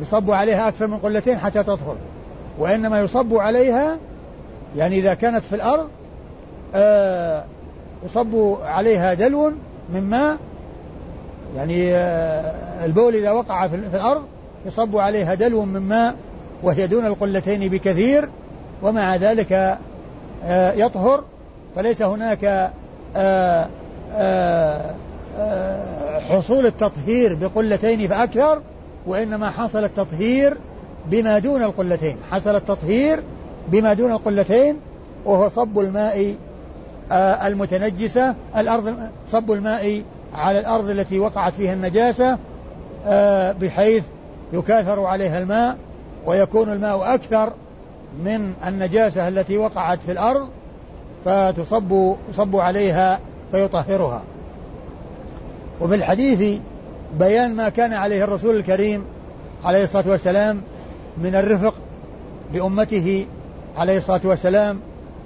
يصب 0.00 0.30
عليها 0.30 0.68
أكثر 0.68 0.86
من 0.86 0.98
قلتين 0.98 1.38
حتى 1.38 1.62
تطهر 1.62 1.96
وإنما 2.58 3.00
يصب 3.00 3.34
عليها 3.34 3.98
يعني 4.76 4.98
إذا 4.98 5.14
كانت 5.14 5.44
في 5.44 5.54
الأرض 5.54 5.88
آه 6.74 7.44
يصب 8.04 8.56
عليها 8.62 9.14
دلو 9.14 9.52
من 9.94 10.02
ماء 10.02 10.36
يعني 11.56 11.94
آه 11.94 12.84
البول 12.84 13.14
إذا 13.14 13.30
وقع 13.30 13.68
في 13.68 13.76
الأرض 13.76 14.22
يصب 14.66 14.96
عليها 14.96 15.34
دلو 15.34 15.64
من 15.64 15.80
ماء 15.80 16.14
وهي 16.62 16.86
دون 16.86 17.06
القلتين 17.06 17.68
بكثير 17.68 18.28
ومع 18.82 19.16
ذلك 19.16 19.78
آه 20.44 20.72
يطهر. 20.72 21.24
فليس 21.76 22.02
هناك 22.02 22.72
آه 23.16 23.68
آه 24.14 24.94
حصول 26.30 26.66
التطهير 26.66 27.34
بقلتين 27.34 28.08
فأكثر 28.08 28.62
وإنما 29.06 29.50
حصل 29.50 29.84
التطهير 29.84 30.56
بما 31.06 31.38
دون 31.38 31.62
القلتين. 31.62 32.16
حصل 32.30 32.56
التطهير 32.56 33.22
بما 33.68 33.94
دون 33.94 34.12
القلتين 34.12 34.76
وهو 35.24 35.48
صب 35.48 35.78
الماء 35.78 36.34
آه، 37.12 37.46
المتنجسة 37.46 38.34
الأرض 38.56 38.96
صب 39.32 39.52
الماء 39.52 40.02
على 40.34 40.58
الأرض 40.60 40.90
التي 40.90 41.18
وقعت 41.18 41.54
فيها 41.54 41.72
النجاسة 41.72 42.38
آه، 43.06 43.52
بحيث 43.52 44.04
يكاثر 44.52 45.04
عليها 45.04 45.38
الماء 45.38 45.76
ويكون 46.26 46.72
الماء 46.72 47.14
أكثر 47.14 47.52
من 48.24 48.52
النجاسة 48.66 49.28
التي 49.28 49.58
وقعت 49.58 50.02
في 50.02 50.12
الأرض 50.12 50.48
فتصب 51.24 52.14
تصب 52.32 52.56
عليها 52.56 53.20
فيطهرها. 53.52 54.22
وفي 55.80 55.94
الحديث 55.94 56.60
بيان 57.18 57.54
ما 57.54 57.68
كان 57.68 57.92
عليه 57.92 58.24
الرسول 58.24 58.56
الكريم 58.56 59.04
عليه 59.64 59.84
الصلاة 59.84 60.08
والسلام 60.08 60.62
من 61.18 61.34
الرفق 61.34 61.74
بأمته 62.52 63.26
عليه 63.76 63.96
الصلاة 63.96 64.20
والسلام 64.24 64.80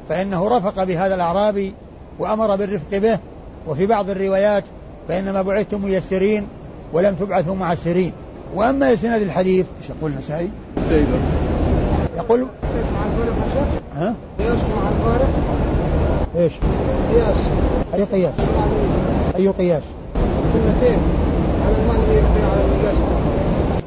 فإنه 0.08 0.48
رفق 0.56 0.84
بهذا 0.84 1.14
الأعرابي 1.14 1.74
وأمر 2.18 2.56
بالرفق 2.56 2.98
به 2.98 3.18
وفي 3.66 3.86
بعض 3.86 4.10
الروايات 4.10 4.64
فإنما 5.08 5.42
بعثتم 5.42 5.84
ميسرين 5.84 6.48
ولم 6.92 7.14
تبعثوا 7.14 7.54
معسرين 7.54 8.12
وأما 8.54 8.92
إسناد 8.92 9.22
الحديث 9.22 9.66
إيش 9.80 9.90
يقول 9.90 10.12
النسائي؟ 10.12 10.50
يقول 12.16 12.46
ها؟ 13.96 14.14
قياس 14.38 14.58
مع 14.58 14.88
الفارق 14.88 15.28
إيش؟ 16.36 16.52
قياس 17.12 17.36
أي 17.94 18.02
قياس؟ 18.02 18.34
أي 19.36 19.48
قياس؟ 19.48 19.82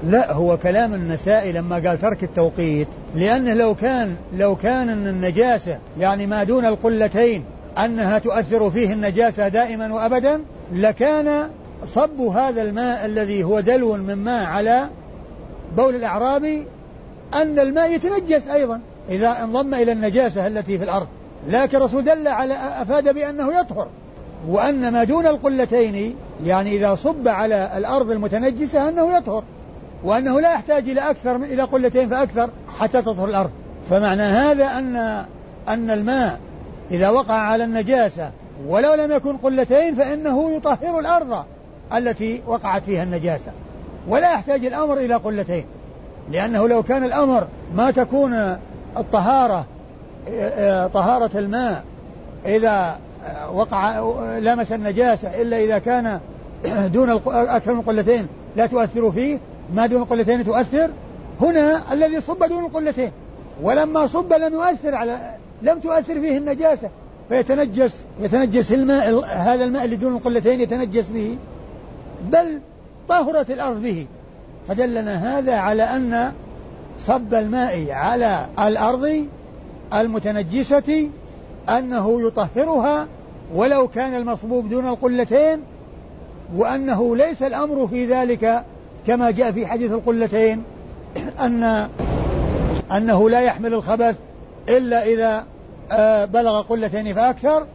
لا 0.04 0.34
هو 0.34 0.58
كلام 0.58 0.94
النسائي 0.94 1.52
لما 1.52 1.76
قال 1.76 2.00
ترك 2.00 2.24
التوقيت 2.24 2.88
لأنه 3.16 3.54
لو 3.54 3.76
كان 3.76 4.16
لو 4.34 4.56
كان 4.56 4.90
النجاسة 4.90 5.80
يعني 6.00 6.28
ما 6.28 6.44
دون 6.44 6.66
القلتين 6.66 7.44
أنها 7.78 8.20
تؤثر 8.20 8.72
فيه 8.72 8.94
النجاسة 8.94 9.48
دائما 9.48 9.94
وأبدا 9.94 10.42
لكان 10.74 11.50
صب 11.86 12.22
هذا 12.22 12.62
الماء 12.62 13.06
الذي 13.06 13.44
هو 13.44 13.60
دلو 13.60 13.94
من 13.94 14.16
ماء 14.16 14.46
على 14.46 14.88
بول 15.78 15.96
الأعرابي 15.96 16.68
أن 17.34 17.60
الماء 17.60 17.92
يتنجس 17.92 18.48
أيضا 18.48 18.80
إذا 19.10 19.44
انضم 19.44 19.74
إلى 19.74 19.92
النجاسة 19.92 20.48
التي 20.48 20.78
في 20.78 20.84
الأرض. 20.84 21.08
لكن 21.50 21.78
الرسول 21.78 22.04
دل 22.04 22.28
على 22.28 22.54
أفاد 22.54 23.14
بأنه 23.14 23.60
يطهر. 23.60 23.88
وأن 24.48 24.94
ما 24.94 25.04
دون 25.04 25.28
القلتين 25.28 26.16
يعني 26.46 26.76
إذا 26.76 26.96
صب 26.96 27.28
على 27.28 27.72
الأرض 27.78 28.12
المتنجسة 28.12 28.90
أنه 28.90 29.18
يطهر 29.18 29.44
وأنه 30.04 30.40
لا 30.42 30.54
يحتاج 30.54 30.90
إلى 30.90 31.10
أكثر 31.10 31.38
من 31.38 31.44
إلى 31.44 31.64
قلتين 31.64 32.10
فأكثر 32.10 32.50
حتى 32.80 33.02
تطهر 33.02 33.30
الأرض. 33.30 33.50
فمعنى 33.90 34.22
هذا 34.22 34.66
أن 34.66 34.96
أن 35.68 35.92
الماء 35.92 36.40
إذا 36.92 37.10
وقع 37.10 37.34
على 37.34 37.64
النجاسة 37.64 38.32
ولو 38.68 38.94
لم 38.94 39.12
يكن 39.12 39.38
قلتين 39.38 39.96
فإنه 39.96 40.52
يطهر 40.52 41.00
الأرض 41.00 41.44
التي 41.94 42.42
وقعت 42.48 42.84
فيها 42.84 43.04
النجاسة. 43.04 43.52
ولا 44.08 44.34
يحتاج 44.34 44.66
الأمر 44.66 44.98
إلى 44.98 45.16
قلتين 45.16 45.66
لأنه 46.32 46.68
لو 46.68 46.84
كان 46.84 47.04
الأمر 47.04 47.48
ما 47.76 47.92
تكون 47.92 48.58
الطهارة 48.98 49.66
طهارة 50.94 51.30
الماء 51.36 51.84
إذا 52.46 53.00
وقع 53.54 54.00
لمس 54.40 54.72
النجاسة 54.72 55.42
إلا 55.42 55.60
إذا 55.60 55.78
كان 55.78 56.20
دون 56.94 57.10
أكثر 57.28 57.74
من 57.74 57.82
قلتين 57.82 58.28
لا 58.56 58.66
تؤثر 58.66 59.12
فيه 59.12 59.40
ما 59.74 59.86
دون 59.86 60.02
القلتين 60.02 60.46
تؤثر. 60.46 60.90
هنا 61.42 61.94
الذي 61.94 62.22
صب 62.22 62.44
دون 62.44 62.66
القلتين 62.66 63.12
ولما 63.62 64.08
صب 64.08 64.34
لم 64.34 64.54
يؤثر 64.54 64.96
على 64.96 65.36
لم 65.62 65.80
تؤثر 65.80 66.22
فيه 66.22 66.38
النجاسة 66.38 66.90
فيتنجس 67.30 68.04
يتنجس 68.20 68.72
الماء 68.72 69.26
هذا 69.26 69.64
الماء 69.64 69.86
اللي 69.86 69.96
دون 69.96 70.16
القلتين 70.16 70.62
يتنجس 70.62 71.10
به. 71.10 71.38
بل 72.32 72.60
طهرت 73.10 73.52
الأرض 73.52 73.82
به. 73.82 74.08
فدلنا 74.68 75.40
هذا 75.40 75.56
على 75.56 75.84
أن 75.84 76.32
صب 77.00 77.34
الماء 77.34 77.92
على 77.92 78.46
الأرض 78.60 79.26
المتنجسة 79.94 81.10
أنه 81.70 82.28
يطهرها 82.28 83.08
ولو 83.56 83.88
كان 83.88 84.16
المصبوب 84.16 84.70
دون 84.70 84.88
القلتين 84.88 85.60
وأنه 86.56 87.16
ليس 87.16 87.44
الأمر 87.44 87.88
في 87.88 88.06
ذلك 88.06 88.64
كما 89.08 89.32
جاء 89.32 89.52
في 89.52 89.68
حديث 89.68 89.92
القلتين 89.92 90.64
أن 91.40 91.88
أنه 92.92 93.30
لا 93.30 93.42
يحمل 93.42 93.74
الخبث 93.74 94.16
إلا 94.70 95.04
إذا 95.06 95.46
آه، 95.92 96.26
بلغ 96.26 96.62
قلتين 96.62 97.14
فأكثر 97.14 97.66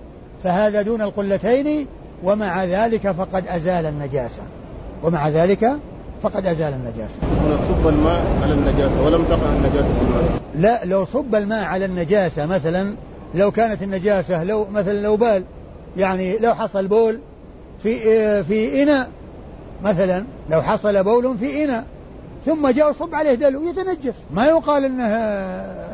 فهذا 0.44 0.82
دون 0.82 1.02
القلتين 1.02 1.86
ومع 2.24 2.64
ذلك 2.64 3.10
فقد 3.10 3.46
أزال 3.48 3.86
النجاسة. 3.86 4.42
ومع 5.02 5.28
ذلك 5.28 5.76
فقد 6.22 6.46
أزال 6.46 6.74
النجاسة. 6.74 7.18
هنا 7.22 7.56
صب 7.56 7.88
الماء 7.88 8.22
على 8.42 8.52
النجاسة 8.52 9.02
ولم 9.02 9.24
تقع 9.24 9.52
النجاسة 9.52 9.94
في 9.98 10.02
الماء. 10.02 10.40
لا 10.54 10.84
لو 10.84 11.04
صب 11.04 11.34
الماء 11.34 11.64
على 11.64 11.84
النجاسة 11.84 12.46
مثلا 12.46 12.94
لو 13.34 13.50
كانت 13.50 13.82
النجاسة 13.82 14.44
لو 14.44 14.66
مثلا 14.72 15.02
لو 15.02 15.16
بال 15.16 15.44
يعني 15.96 16.38
لو 16.38 16.54
حصل 16.54 16.88
بول 16.88 17.18
في 17.82 17.98
في 18.44 18.82
إناء 18.82 19.08
مثلا 19.82 20.24
لو 20.50 20.62
حصل 20.62 21.04
بول 21.04 21.38
في 21.38 21.64
إناء 21.64 21.84
ثم 22.46 22.68
جاء 22.68 22.92
صب 22.92 23.14
عليه 23.14 23.34
دلو 23.34 23.62
يتنجس. 23.62 24.14
ما 24.30 24.46
يقال 24.46 24.84
إنه 24.84 25.06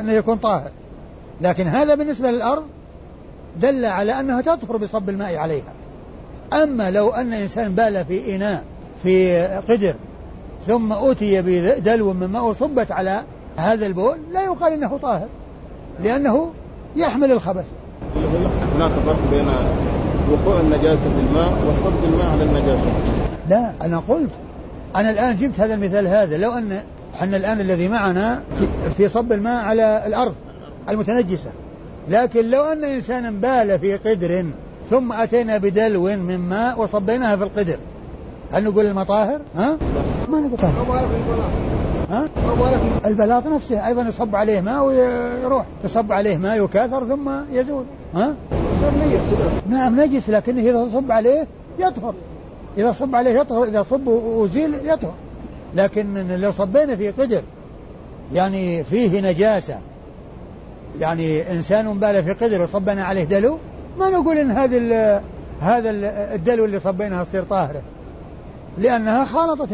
إنه 0.00 0.12
يكون 0.12 0.36
طاهر. 0.36 0.70
لكن 1.40 1.66
هذا 1.66 1.94
بالنسبة 1.94 2.30
للأرض 2.30 2.64
دل 3.60 3.84
على 3.84 4.20
أنها 4.20 4.40
تطهر 4.40 4.76
بصب 4.76 5.08
الماء 5.08 5.36
عليها. 5.36 5.72
أما 6.52 6.90
لو 6.90 7.10
أن 7.10 7.32
إنسان 7.32 7.74
بال 7.74 8.04
في 8.04 8.36
إناء 8.36 8.64
في 9.02 9.44
قدر 9.68 9.94
ثم 10.66 10.92
أتي 10.92 11.42
بدلو 11.42 12.12
من 12.12 12.26
ماء 12.26 12.52
صبت 12.52 12.90
على 12.90 13.24
هذا 13.56 13.86
البول 13.86 14.18
لا 14.32 14.42
يقال 14.42 14.72
إنه 14.72 14.96
طاهر 14.96 15.28
لأنه 16.02 16.50
يحمل 16.96 17.32
الخبث 17.32 17.64
هناك 18.76 18.92
فرق 19.06 19.18
بين 19.30 19.48
وقوع 20.30 20.60
النجاسة 20.60 21.02
في 21.02 21.20
الماء 21.28 21.52
وصب 21.68 22.04
الماء 22.04 22.26
على 22.26 22.42
النجاسة 22.42 22.92
لا 23.48 23.72
أنا 23.82 24.02
قلت 24.08 24.30
أنا 24.96 25.10
الآن 25.10 25.36
جبت 25.36 25.60
هذا 25.60 25.74
المثال 25.74 26.08
هذا 26.08 26.36
لو 26.36 26.52
أن 26.52 26.82
إحنا 27.14 27.36
الآن 27.36 27.60
الذي 27.60 27.88
معنا 27.88 28.42
في 28.96 29.08
صب 29.08 29.32
الماء 29.32 29.64
على 29.64 30.02
الأرض 30.06 30.34
المتنجسة 30.88 31.50
لكن 32.08 32.50
لو 32.50 32.64
أن 32.64 32.84
إنسانا 32.84 33.30
بال 33.30 33.78
في 33.78 33.96
قدر 33.96 34.44
ثم 34.90 35.12
أتينا 35.12 35.58
بدلو 35.58 36.02
من 36.02 36.38
ماء 36.38 36.80
وصبيناها 36.80 37.36
في 37.36 37.42
القدر 37.42 37.78
هل 38.52 38.64
نقول 38.64 38.86
المطاهر؟ 38.86 39.40
ها؟ 39.56 39.76
ما 40.28 40.40
نقول 40.40 40.58
طاهر 40.58 41.08
ها؟ 42.10 42.28
البلاط 43.04 43.46
نفسه 43.46 43.86
أيضا 43.86 44.02
يصب 44.02 44.36
عليه 44.36 44.60
ماء 44.60 44.84
ويروح. 44.84 45.66
يصب 45.84 46.12
عليه 46.12 46.36
ماء 46.36 46.64
يكاثر 46.64 47.08
ثم 47.08 47.30
يزول. 47.52 47.84
ها؟ 48.14 48.34
نعم 49.68 50.00
نجس 50.00 50.30
لكنه 50.30 50.60
إذا 50.60 50.88
صب 50.92 51.12
عليه 51.12 51.46
يطهر. 51.78 52.14
إذا 52.78 52.92
صب 52.92 53.14
عليه 53.14 53.40
يطهر 53.40 53.64
إذا 53.64 53.82
صب 53.82 54.06
وزيل 54.06 54.74
يطهر. 54.84 55.14
لكن 55.74 56.28
لو 56.28 56.52
صبينا 56.52 56.96
في 56.96 57.10
قدر 57.10 57.42
يعني 58.32 58.84
فيه 58.84 59.20
نجاسة 59.20 59.78
يعني 61.00 61.52
إنسان 61.52 61.98
بال 61.98 62.24
في 62.24 62.32
قدر 62.32 62.62
وصبنا 62.62 63.04
عليه 63.04 63.24
دلو 63.24 63.58
ما 63.98 64.10
نقول 64.10 64.38
إن 64.38 64.50
هذا 64.50 65.22
هذا 65.60 65.90
الدلو 66.34 66.64
اللي 66.64 66.80
صبيناها 66.80 67.24
تصير 67.24 67.42
طاهرة. 67.42 67.82
لأنها 68.78 69.24
خالطت 69.24 69.72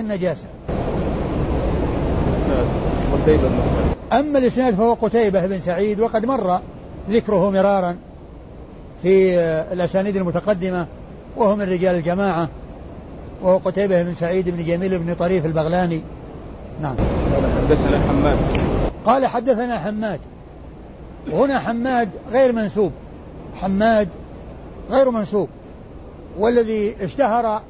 النجاسة 2.60 3.94
أما 4.12 4.38
الإسناد 4.38 4.74
فهو 4.74 4.92
قتيبة 4.92 5.46
بن 5.46 5.60
سعيد 5.60 6.00
وقد 6.00 6.26
مر 6.26 6.60
ذكره 7.10 7.50
مرارا 7.50 7.96
في 9.02 9.40
الأسانيد 9.72 10.16
المتقدمة 10.16 10.86
وهو 11.36 11.56
من 11.56 11.62
رجال 11.62 11.94
الجماعة 11.94 12.48
وهو 13.42 13.56
قتيبة 13.56 14.02
بن 14.02 14.14
سعيد 14.14 14.48
بن 14.48 14.64
جميل 14.64 14.98
بن 14.98 15.14
طريف 15.14 15.46
البغلاني. 15.46 16.00
نعم. 16.82 16.96
قال 16.96 17.46
حدثنا 17.46 18.00
حماد. 18.08 18.36
قال 19.06 19.26
حدثنا 19.26 19.78
حماد. 19.78 20.20
وهنا 21.32 21.58
حماد 21.58 22.08
غير 22.32 22.52
منسوب. 22.52 22.92
حماد 23.60 24.08
غير 24.90 25.10
منسوب. 25.10 25.48
والذي 26.38 26.94
اشتهر 27.00 27.60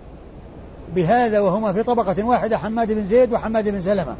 بهذا 0.94 1.40
وهما 1.40 1.72
في 1.72 1.82
طبقة 1.82 2.24
واحدة 2.24 2.58
حماد 2.58 2.92
بن 2.92 3.06
زيد 3.06 3.32
وحماد 3.32 3.68
بن 3.68 3.80
سلمة. 3.80 4.16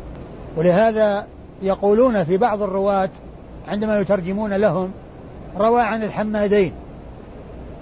ولهذا 0.57 1.27
يقولون 1.63 2.25
في 2.25 2.37
بعض 2.37 2.63
الرواة 2.63 3.11
عندما 3.69 4.01
يترجمون 4.01 4.53
لهم 4.53 4.91
روى 5.59 5.83
عن 5.83 6.03
الحمادين 6.03 6.73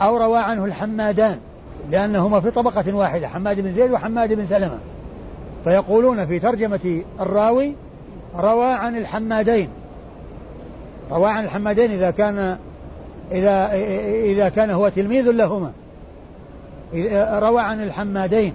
أو 0.03 0.17
روى 0.17 0.39
عنه 0.39 0.65
الحمادان 0.65 1.39
لأنهما 1.91 2.41
في 2.41 2.51
طبقة 2.51 2.95
واحدة 2.95 3.29
حماد 3.29 3.61
بن 3.61 3.73
زيد 3.73 3.91
وحماد 3.91 4.33
بن 4.33 4.47
سلمة. 4.47 4.79
فيقولون 5.65 6.27
في 6.27 6.39
ترجمة 6.39 7.03
الراوي 7.21 7.75
روى 8.37 8.73
عن 8.73 8.97
الحمادين. 8.97 9.69
روى 11.11 11.31
عن 11.31 11.45
الحمادين 11.45 11.91
إذا 11.91 12.11
كان 12.11 12.59
إذا 13.33 13.73
إذا 14.25 14.49
كان 14.49 14.71
هو 14.71 14.89
تلميذ 14.89 15.31
لهما. 15.31 15.73
روى 17.41 17.61
عن 17.61 17.83
الحمادين. 17.83 18.53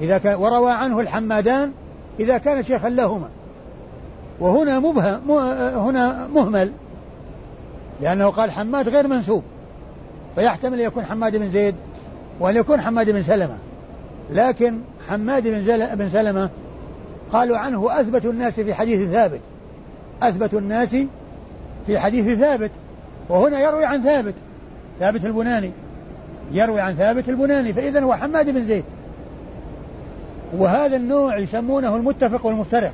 إذا 0.00 0.18
كان 0.18 0.34
وروى 0.34 0.72
عنه 0.72 1.00
الحمادان 1.00 1.72
إذا 2.20 2.38
كان 2.38 2.62
شيخا 2.62 2.88
لهما. 2.88 3.28
وهنا 4.40 4.78
مبهم 4.78 5.30
هنا 5.78 6.28
مهمل 6.34 6.72
لأنه 8.00 8.26
قال 8.26 8.50
حماد 8.50 8.88
غير 8.88 9.08
منسوب 9.08 9.42
فيحتمل 10.34 10.80
يكون 10.80 11.04
حماد 11.04 11.36
بن 11.36 11.48
زيد 11.48 11.74
وأن 12.40 12.56
يكون 12.56 12.80
حماد 12.80 13.10
بن 13.10 13.22
سلمة. 13.22 13.58
لكن 14.32 14.78
حماد 15.08 15.48
بن, 15.48 15.94
بن 15.94 16.08
سلمة 16.08 16.50
قالوا 17.32 17.58
عنه 17.58 18.00
أثبت 18.00 18.24
الناس 18.24 18.60
في 18.60 18.74
حديث 18.74 19.10
ثابت 19.10 19.40
أثبت 20.22 20.54
الناس 20.54 20.96
في 21.86 21.98
حديث 21.98 22.38
ثابت 22.38 22.70
وهنا 23.28 23.60
يروي 23.60 23.84
عن 23.84 24.02
ثابت 24.02 24.34
ثابت 25.00 25.24
البناني 25.24 25.70
يروي 26.52 26.80
عن 26.80 26.94
ثابت 26.94 27.28
البناني 27.28 27.72
فإذا 27.72 28.02
هو 28.02 28.14
حماد 28.14 28.50
بن 28.50 28.64
زيد. 28.64 28.84
وهذا 30.56 30.96
النوع 30.96 31.38
يسمونه 31.38 31.96
المتفق 31.96 32.46
والمفترق. 32.46 32.92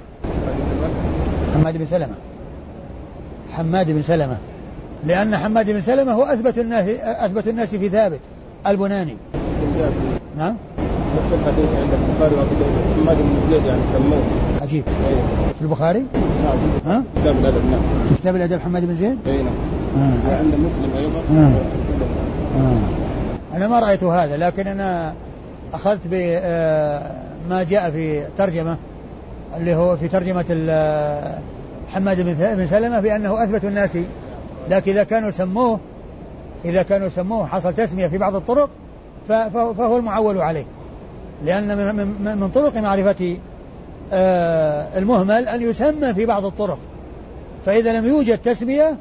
حماد 1.60 1.78
بن 1.78 1.86
سلمة. 1.86 2.14
حماد 3.52 3.90
بن 3.90 4.02
سلمة. 4.02 4.38
لأن 5.06 5.36
حماد 5.36 5.70
بن 5.70 5.80
سلمة 5.80 6.12
هو 6.12 6.22
أثبت 6.22 6.58
الناس 6.58 6.88
أثبت 7.02 7.48
الناس 7.48 7.74
في 7.74 7.88
ثابت 7.88 8.20
البناني. 8.66 9.16
نعم. 10.38 10.56
نفس 11.16 11.32
الحديث 11.32 11.68
عند 11.80 11.92
البخاري 11.92 12.34
وابو 12.34 12.54
داود 12.54 12.72
حماد 13.02 13.16
بن 13.16 13.50
زيد 13.50 13.64
يعني 13.64 13.80
سموه 13.94 14.22
عجيب. 14.62 14.84
أيوه. 15.08 15.20
في 15.58 15.62
البخاري؟ 15.62 16.04
نعم 16.44 16.58
ها؟ 16.86 17.02
كتاب 17.16 17.36
الادب 17.36 17.64
نعم 17.70 17.80
في 18.08 18.14
كتاب 18.14 18.36
الأدب 18.36 18.60
حماد 18.60 18.84
بن 18.84 18.94
زيد؟ 18.94 19.18
اي 19.26 19.42
نعم. 19.42 19.52
آه. 19.96 20.28
وعند 20.28 20.54
مسلم 20.54 20.96
أيضا. 20.96 21.20
آه. 21.40 21.60
آه. 22.56 23.56
أنا 23.56 23.68
ما 23.68 23.78
رأيت 23.80 24.04
هذا 24.04 24.36
لكن 24.36 24.66
أنا 24.66 25.14
أخذت 25.74 26.00
بما 26.04 27.62
جاء 27.62 27.90
في 27.90 28.22
ترجمة. 28.38 28.76
اللي 29.56 29.74
هو 29.74 29.96
في 29.96 30.08
ترجمة 30.08 30.44
حماد 31.88 32.20
بن 32.20 32.66
سلمة 32.66 33.00
بأنه 33.00 33.44
أثبت 33.44 33.64
الناس. 33.64 33.90
لكن 34.70 34.92
إذا 34.92 35.04
كانوا 35.04 35.30
سموه 35.30 35.80
إذا 36.64 36.82
كانوا 36.82 37.08
سموه 37.08 37.46
حصل 37.46 37.74
تسمية 37.74 38.06
في 38.06 38.18
بعض 38.18 38.34
الطرق 38.34 38.70
فهو 39.28 39.96
المعول 39.96 40.38
عليه. 40.38 40.64
لأن 41.44 41.96
من, 42.38 42.50
طرق 42.50 42.76
معرفة 42.76 43.36
آه، 44.12 44.98
المهمل 44.98 45.48
أن 45.48 45.62
يسمى 45.62 46.14
في 46.14 46.26
بعض 46.26 46.44
الطرق. 46.44 46.78
فإذا 47.66 47.98
لم 47.98 48.06
يوجد 48.06 48.38
تسمية 48.38 48.96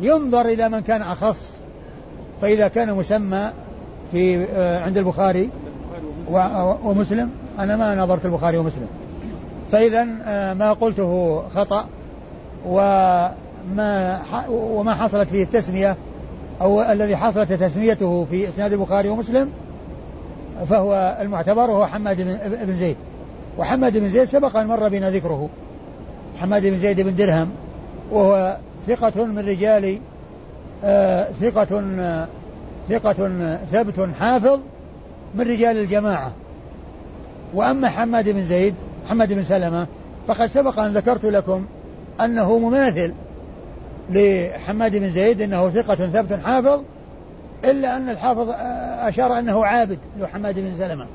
ينظر 0.00 0.40
إلى 0.40 0.68
من 0.68 0.80
كان 0.80 1.02
أخص. 1.02 1.52
فإذا 2.42 2.68
كان 2.68 2.94
مسمى 2.94 3.50
في 4.12 4.44
آه، 4.54 4.84
عند 4.84 4.98
البخاري 4.98 5.50
ومسلم. 6.84 7.30
أنا 7.58 7.76
ما 7.76 7.94
نظرت 7.94 8.24
البخاري 8.24 8.58
ومسلم. 8.58 8.86
فإذا 9.72 10.06
آه، 10.24 10.54
ما 10.54 10.72
قلته 10.72 11.42
خطأ 11.54 11.86
وما 12.66 13.32
وما 14.48 14.94
حصلت 14.94 15.28
فيه 15.28 15.42
التسمية 15.42 15.96
أو 16.60 16.82
الذي 16.82 17.16
حصلت 17.16 17.52
تسميته 17.52 18.24
في 18.24 18.48
إسناد 18.48 18.72
البخاري 18.72 19.08
ومسلم 19.08 19.50
فهو 20.68 21.18
المعتبر 21.20 21.70
وهو 21.70 21.86
حماد 21.86 22.22
بن 22.66 22.72
زيد. 22.72 22.96
وحماد 23.58 23.98
بن 23.98 24.08
زيد 24.08 24.24
سبق 24.24 24.56
أن 24.56 24.66
مر 24.66 24.88
بنا 24.88 25.10
ذكره. 25.10 25.48
حماد 26.40 26.66
بن 26.66 26.78
زيد 26.78 27.00
بن 27.00 27.16
درهم 27.16 27.50
وهو 28.12 28.56
ثقة 28.86 29.24
من 29.24 29.38
رجال 29.38 29.98
آه، 30.84 31.28
ثقة 31.40 31.82
ثقة 32.88 33.30
ثبت 33.72 34.08
حافظ 34.20 34.60
من 35.34 35.40
رجال 35.40 35.76
الجماعة. 35.76 36.32
وأما 37.54 37.88
حماد 37.88 38.28
بن 38.28 38.44
زيد 38.44 38.74
حماد 39.10 39.32
بن 39.32 39.42
سلمة 39.42 39.86
فقد 40.26 40.46
سبق 40.46 40.78
أن 40.78 40.92
ذكرت 40.92 41.24
لكم 41.24 41.64
أنه 42.20 42.58
مماثل 42.58 43.12
لحماد 44.10 44.96
بن 44.96 45.10
زيد 45.10 45.42
أنه 45.42 45.70
ثقة 45.70 45.94
ثبت 45.94 46.40
حافظ 46.44 46.82
إلا 47.64 47.96
أن 47.96 48.08
الحافظ 48.08 48.50
آه، 48.50 49.08
أشار 49.08 49.38
أنه 49.38 49.64
عابد 49.64 49.98
لحماد 50.20 50.58
بن 50.58 50.74
سلمة. 50.78 51.06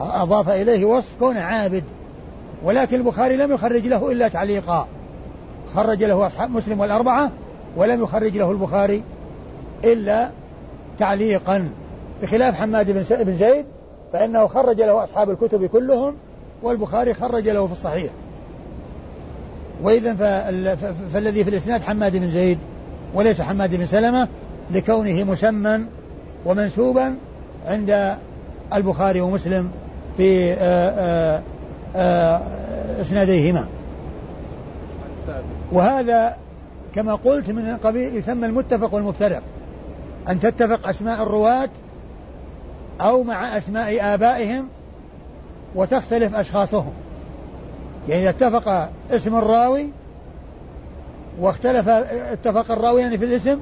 أضاف 0.00 0.48
إليه 0.48 0.84
وصف 0.84 1.18
كونه 1.18 1.40
عابد 1.40 1.84
ولكن 2.64 2.96
البخاري 2.96 3.36
لم 3.36 3.52
يخرج 3.52 3.86
له 3.86 4.12
إلا 4.12 4.28
تعليقا. 4.28 4.86
خرج 5.74 6.04
له 6.04 6.26
أصحاب 6.26 6.50
مسلم 6.50 6.80
والأربعة 6.80 7.30
ولم 7.76 8.02
يخرج 8.02 8.36
له 8.36 8.50
البخاري 8.50 9.02
إلا 9.84 10.30
تعليقا. 10.98 11.70
بخلاف 12.22 12.54
حماد 12.54 12.90
بن 13.24 13.32
زيد 13.32 13.66
فإنه 14.12 14.46
خرج 14.46 14.80
له 14.80 15.04
أصحاب 15.04 15.30
الكتب 15.30 15.66
كلهم 15.66 16.14
والبخاري 16.62 17.14
خرج 17.14 17.48
له 17.48 17.66
في 17.66 17.72
الصحيح. 17.72 18.12
وإذا 19.82 20.14
فالذي 21.12 21.44
في 21.44 21.50
الإسناد 21.50 21.82
حماد 21.82 22.16
بن 22.16 22.28
زيد 22.28 22.58
وليس 23.14 23.40
حماد 23.40 23.76
بن 23.76 23.86
سلمة 23.86 24.28
لكونه 24.70 25.24
مسمى 25.24 25.84
ومنسوبا 26.46 27.14
عند 27.66 28.16
البخاري 28.74 29.20
ومسلم 29.20 29.70
في 30.16 30.52
آه، 30.52 30.56
آه، 30.60 31.42
آه، 31.96 32.40
إسناديهما. 33.00 33.66
وهذا 35.72 36.36
كما 36.94 37.14
قلت 37.14 37.50
من 37.50 37.76
قبيل 37.76 38.16
يسمى 38.16 38.46
المتفق 38.46 38.94
والمفترق. 38.94 39.42
أن 40.28 40.40
تتفق 40.40 40.88
أسماء 40.88 41.22
الرواة 41.22 41.70
أو 43.00 43.22
مع 43.22 43.56
أسماء 43.56 44.14
آبائهم 44.14 44.68
وتختلف 45.74 46.34
أشخاصهم. 46.34 46.92
يعني 48.08 48.22
إذا 48.22 48.30
اتفق 48.30 48.90
اسم 49.10 49.36
الراوي 49.36 49.90
واختلف 51.40 51.88
اتفق 51.88 52.72
الراويان 52.72 53.16
في 53.16 53.24
الاسم 53.24 53.58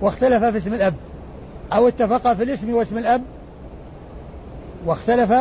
واختلف 0.00 0.44
في 0.44 0.56
اسم 0.56 0.74
الأب 0.74 0.94
أو 1.72 1.88
اتفقا 1.88 2.34
في 2.34 2.42
الاسم 2.42 2.74
واسم 2.74 2.98
الأب 2.98 3.22
واختلف 4.86 5.32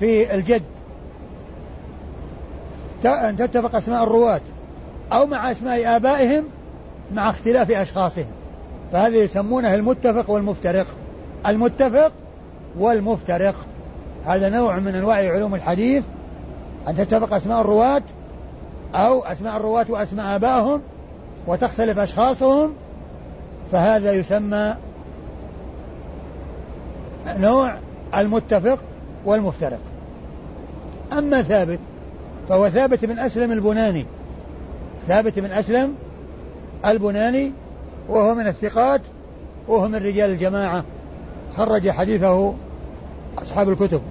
في 0.00 0.34
الجد. 0.34 0.62
أن 3.04 3.36
تتفق 3.36 3.76
أسماء 3.76 4.04
الرواة 4.04 4.40
أو 5.12 5.26
مع 5.26 5.50
أسماء 5.50 5.96
آبائهم 5.96 6.44
مع 7.14 7.30
اختلاف 7.30 7.70
أشخاصهم. 7.70 8.26
فهذا 8.92 9.16
يسمونه 9.16 9.74
المتفق 9.74 10.30
والمفترق. 10.30 10.86
المتفق 11.46 12.12
والمفترق. 12.78 13.54
هذا 14.26 14.48
نوع 14.48 14.78
من 14.78 14.94
أنواع 14.94 15.16
علوم 15.16 15.54
الحديث 15.54 16.04
أن 16.88 16.96
تتفق 16.96 17.34
أسماء 17.34 17.60
الرواة 17.60 18.02
أو 18.94 19.20
أسماء 19.20 19.56
الرواة 19.56 19.86
وأسماء 19.88 20.36
آبائهم 20.36 20.80
وتختلف 21.46 21.98
أشخاصهم 21.98 22.72
فهذا 23.72 24.12
يسمى 24.12 24.74
نوع 27.26 27.74
المتفق 28.16 28.78
والمفترق. 29.24 29.78
أما 31.12 31.42
ثابت 31.42 31.78
فهو 32.48 32.68
ثابت 32.68 33.04
بن 33.04 33.18
أسلم 33.18 33.52
البناني 33.52 34.06
ثابت 35.08 35.38
بن 35.38 35.50
أسلم 35.50 35.94
البناني 36.86 37.52
وهو 38.08 38.34
من 38.34 38.46
الثقات 38.46 39.00
وهو 39.68 39.88
من 39.88 39.94
رجال 39.94 40.30
الجماعة 40.30 40.84
خرج 41.56 41.90
حديثه 41.90 42.54
أصحاب 43.38 43.68
الكتب. 43.68 44.02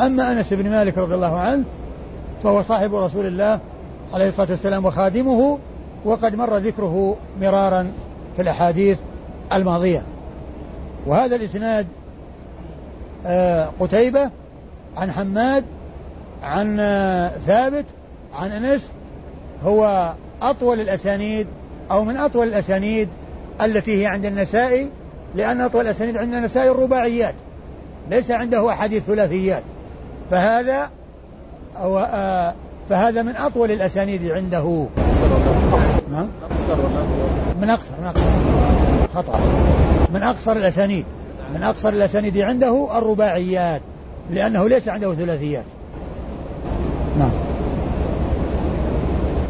أما 0.00 0.32
أنس 0.32 0.52
بن 0.52 0.70
مالك 0.70 0.98
رضي 0.98 1.14
الله 1.14 1.38
عنه 1.38 1.64
فهو 2.42 2.62
صاحب 2.62 2.94
رسول 2.94 3.26
الله 3.26 3.60
عليه 4.14 4.28
الصلاة 4.28 4.50
والسلام 4.50 4.84
وخادمه 4.84 5.58
وقد 6.04 6.34
مر 6.34 6.56
ذكره 6.56 7.16
مرارا 7.40 7.92
في 8.36 8.42
الأحاديث 8.42 8.98
الماضية. 9.52 10.02
وهذا 11.06 11.36
الإسناد 11.36 11.86
آه، 13.26 13.68
قتيبة 13.80 14.30
عن 14.96 15.12
حماد 15.12 15.64
عن 16.42 16.76
آه، 16.80 17.28
ثابت 17.28 17.84
عن 18.34 18.50
أنس 18.50 18.92
هو 19.64 20.12
أطول 20.42 20.80
الأسانيد 20.80 21.46
أو 21.90 22.04
من 22.04 22.16
أطول 22.16 22.48
الأسانيد 22.48 23.08
التي 23.62 24.02
هي 24.02 24.06
عند 24.06 24.26
النسائي 24.26 24.90
لأن 25.34 25.60
أطول 25.60 25.80
الأسانيد 25.80 26.16
عند 26.16 26.34
النسائي 26.34 26.70
الرباعيات 26.70 27.34
ليس 28.10 28.30
عنده 28.30 28.70
أحاديث 28.70 29.02
ثلاثيات. 29.02 29.62
فهذا 30.30 30.90
أو 31.82 31.98
آه 31.98 32.54
فهذا 32.90 33.22
من 33.22 33.36
أطول 33.36 33.70
الأسانيد 33.70 34.30
عنده. 34.30 34.86
نعم؟ 36.12 36.28
من 37.60 37.70
أقصر 37.70 37.92
من 38.00 38.06
أقصر 38.06 38.26
خطأ. 39.14 39.40
من 40.14 40.22
أقصر 40.22 40.52
الأسانيد. 40.52 41.04
من 41.54 41.62
أقصر 41.62 41.88
الأسانيد 41.88 42.38
عنده 42.38 42.98
الرباعيات 42.98 43.80
لأنه 44.30 44.68
ليس 44.68 44.88
عنده 44.88 45.14
ثلاثيات. 45.14 45.64
نعم. 47.18 47.30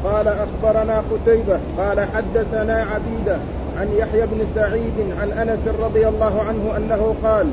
قال 0.04 0.28
أخبرنا 0.28 1.02
قتيبة 1.10 1.58
قال 1.78 2.00
حدثنا 2.00 2.86
عبيدة 2.94 3.38
عن 3.78 3.88
يحيى 3.98 4.26
بن 4.26 4.46
سعيد 4.54 5.14
عن 5.20 5.30
أنس 5.30 5.68
رضي 5.80 6.08
الله 6.08 6.42
عنه 6.42 6.76
أنه 6.76 7.14
قال 7.22 7.46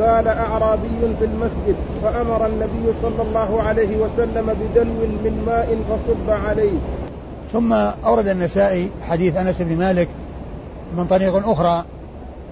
بال 0.00 0.28
أعرابي 0.28 1.16
في 1.18 1.24
المسجد 1.24 1.76
فأمر 2.02 2.46
النبي 2.46 2.92
صلى 3.02 3.22
الله 3.22 3.62
عليه 3.62 3.96
وسلم 3.96 4.46
بدلو 4.46 5.06
من 5.24 5.42
ماء 5.46 5.78
فصب 5.88 6.30
عليه. 6.30 6.78
ثم 7.52 7.72
أورد 8.06 8.28
النسائي 8.28 8.90
حديث 9.02 9.36
أنس 9.36 9.62
بن 9.62 9.76
مالك 9.78 10.08
من 10.96 11.06
طريق 11.06 11.48
أخرى. 11.48 11.84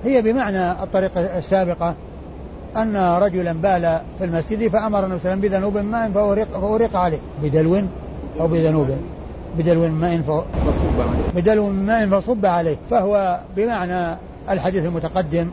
هي 0.04 0.22
بمعنى 0.22 0.72
الطريقة 0.72 1.20
السابقة 1.38 1.94
أن 2.76 2.96
رجلا 2.96 3.52
بال 3.52 4.00
في 4.18 4.24
المسجد 4.24 4.68
فأمر 4.68 5.04
النبي 5.04 5.20
صلى 5.20 5.32
الله 5.32 5.46
عليه 5.46 5.48
وسلم 5.48 5.70
بذنوب 5.70 5.78
ماء 5.78 6.10
فأريق 6.60 6.96
عليه. 6.96 7.20
بدلو 7.42 7.80
أو 8.40 8.46
بذنوب؟ 8.48 8.88
بدلو 9.58 9.80
من 9.80 9.90
ماء 9.90 10.20
فصب 10.20 11.00
عليه. 11.00 11.42
بدلو 11.42 11.66
من 11.68 11.86
ماء 11.86 12.20
فصب 12.20 12.46
عليه. 12.46 12.76
فهو 12.90 13.40
بمعنى 13.56 14.18
الحديث 14.50 14.86
المتقدم 14.86 15.50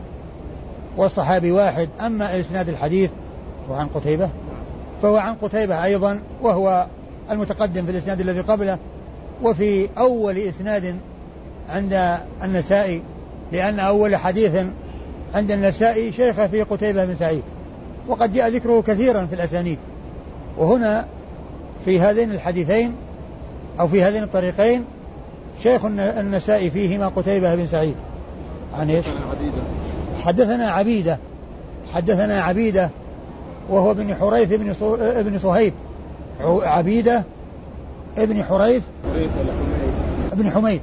والصحابي 0.96 1.52
واحد. 1.52 1.88
أما 2.00 2.40
إسناد 2.40 2.68
الحديث 2.68 3.10
عن 3.70 3.86
قتيبة 3.86 4.28
فهو 5.02 5.16
عن 5.16 5.34
قتيبة 5.34 5.84
أيضا 5.84 6.20
وهو 6.42 6.86
المتقدم 7.30 7.84
في 7.84 7.90
الإسناد 7.90 8.20
الذي 8.20 8.40
قبله 8.40 8.78
وفي 9.42 9.88
أول 9.98 10.38
إسناد 10.38 10.96
عند 11.68 12.18
النسائي 12.42 13.02
لأن 13.52 13.80
أول 13.80 14.16
حديث 14.16 14.64
عند 15.34 15.50
النسائي 15.50 16.12
شيخه 16.12 16.46
في 16.46 16.62
قتيبة 16.62 17.04
بن 17.04 17.14
سعيد. 17.14 17.42
وقد 18.08 18.32
جاء 18.32 18.48
ذكره 18.48 18.82
كثيرا 18.86 19.26
في 19.26 19.34
الأسانيد. 19.34 19.78
وهنا 20.58 21.06
في 21.84 22.00
هذين 22.00 22.30
الحديثين 22.30 22.94
أو 23.80 23.88
في 23.88 24.02
هذين 24.02 24.22
الطريقين 24.22 24.84
شيخ 25.62 25.84
النسائي 25.84 26.70
فيهما 26.70 27.08
قتيبة 27.08 27.54
بن 27.54 27.66
سعيد. 27.66 27.94
عن 28.74 28.90
إيش؟ 28.90 29.06
حدثنا 30.26 30.66
عبيدة 30.66 31.18
حدثنا 31.94 32.40
عبيدة 32.40 32.90
وهو 33.70 33.90
ابن 33.90 34.14
حريث 34.14 34.52
بن 34.52 34.74
ابن 35.00 35.38
صهيب. 35.38 35.72
عبيدة 36.62 37.22
ابن 38.18 38.44
حريث 38.44 38.82
ابن 40.32 40.50
حميد. 40.50 40.80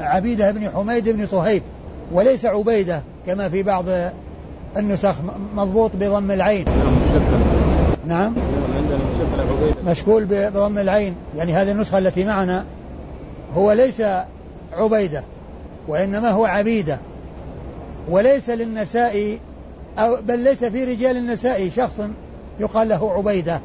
عبيدة 0.00 0.50
بن 0.50 0.70
حميد 0.70 1.08
بن 1.08 1.26
صهيب. 1.26 1.62
وليس 2.12 2.46
عبيدة 2.46 3.02
كما 3.26 3.48
في 3.48 3.62
بعض 3.62 3.84
النسخ 4.76 5.14
مضبوط 5.56 5.90
بضم 5.94 6.30
العين. 6.30 6.64
نعم. 8.08 8.34
مشكول 9.86 10.24
بضم 10.24 10.78
العين. 10.78 11.14
يعني 11.36 11.52
هذه 11.52 11.72
النسخة 11.72 11.98
التي 11.98 12.24
معنا 12.24 12.64
هو 13.56 13.72
ليس 13.72 14.02
عبيدة 14.72 15.22
وإنما 15.88 16.30
هو 16.30 16.44
عبيدة. 16.44 16.98
وليس 18.10 18.50
للنساء 18.50 19.38
أو 19.98 20.16
بل 20.22 20.38
ليس 20.38 20.64
في 20.64 20.84
رجال 20.84 21.16
النساء 21.16 21.68
شخص 21.68 22.00
يقال 22.60 22.88
له 22.88 23.12
عبيدة. 23.12 23.60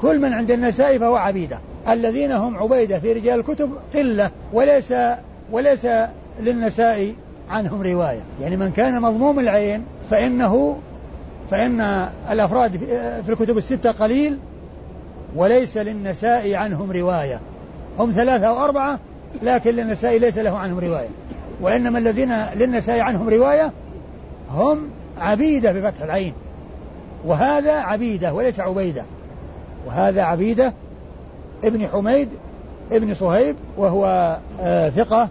كل 0.00 0.18
من 0.18 0.32
عند 0.32 0.50
النساء 0.50 0.98
فهو 0.98 1.16
عبيدة. 1.16 1.58
الذين 1.88 2.32
هم 2.32 2.56
عبيدة 2.56 2.98
في 2.98 3.12
رجال 3.12 3.40
الكتب 3.40 3.70
قلة 3.94 4.30
وليس 4.52 4.94
وليس 5.52 5.86
للنساء 6.40 7.14
عنهم 7.50 7.82
رواية. 7.82 8.20
يعني 8.40 8.56
من 8.56 8.70
كان 8.70 9.02
مضموم 9.02 9.38
العين 9.38 9.84
فإنه 10.10 10.78
فإن 11.50 11.80
الأفراد 12.30 12.76
في 13.24 13.28
الكتب 13.28 13.58
الستة 13.58 13.90
قليل 13.90 14.38
وليس 15.36 15.76
للنساء 15.76 16.54
عنهم 16.54 16.92
رواية. 16.92 17.40
هم 17.98 18.10
ثلاثة 18.10 18.46
أو 18.46 18.64
أربعة 18.64 18.98
لكن 19.42 19.70
للنساء 19.70 20.18
ليس 20.18 20.38
له 20.38 20.58
عنهم 20.58 20.78
رواية. 20.78 21.08
وإنما 21.62 21.98
الذين 21.98 22.32
للنساء 22.54 23.00
عنهم 23.00 23.28
رواية 23.28 23.72
هم 24.50 24.78
عبيدة 25.18 25.72
بفتح 25.72 26.02
العين. 26.02 26.32
وهذا 27.26 27.72
عبيدة 27.72 28.34
وليس 28.34 28.60
عبيدة. 28.60 29.04
وهذا 29.86 30.22
عبيدة 30.22 30.72
ابن 31.64 31.88
حميد 31.88 32.28
ابن 32.92 33.14
صهيب 33.14 33.56
وهو 33.76 34.36
آه 34.60 34.88
ثقة. 34.88 35.28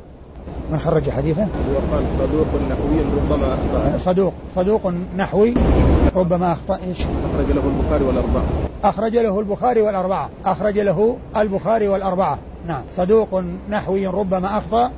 من 0.71 0.77
خرج 0.77 1.09
حديثه؟ 1.09 1.47
وقال 1.73 2.03
صدوق 2.19 2.47
نحوي 2.69 2.99
ربما 3.17 3.53
أخطأ. 3.53 3.97
صدوق. 3.97 4.33
صدوق 4.55 4.93
نحوي 5.17 5.53
ربما 6.15 6.53
أخطأ. 6.53 6.79
إيش؟ 6.87 7.01
أخرج 7.01 7.51
له 7.51 7.61
البخاري 7.65 8.05
والأربعة. 8.05 8.43
أخرج 8.83 9.17
له 9.17 9.39
البخاري 9.39 9.81
والأربعة. 9.81 10.29
أخرج 10.45 10.79
له 10.79 11.17
البخاري 11.37 11.87
والأربعة. 11.87 12.37
نعم. 12.67 12.81
صدوق 12.95 13.43
نحوي 13.69 14.07
ربما 14.07 14.57
أخطأ. 14.57 14.91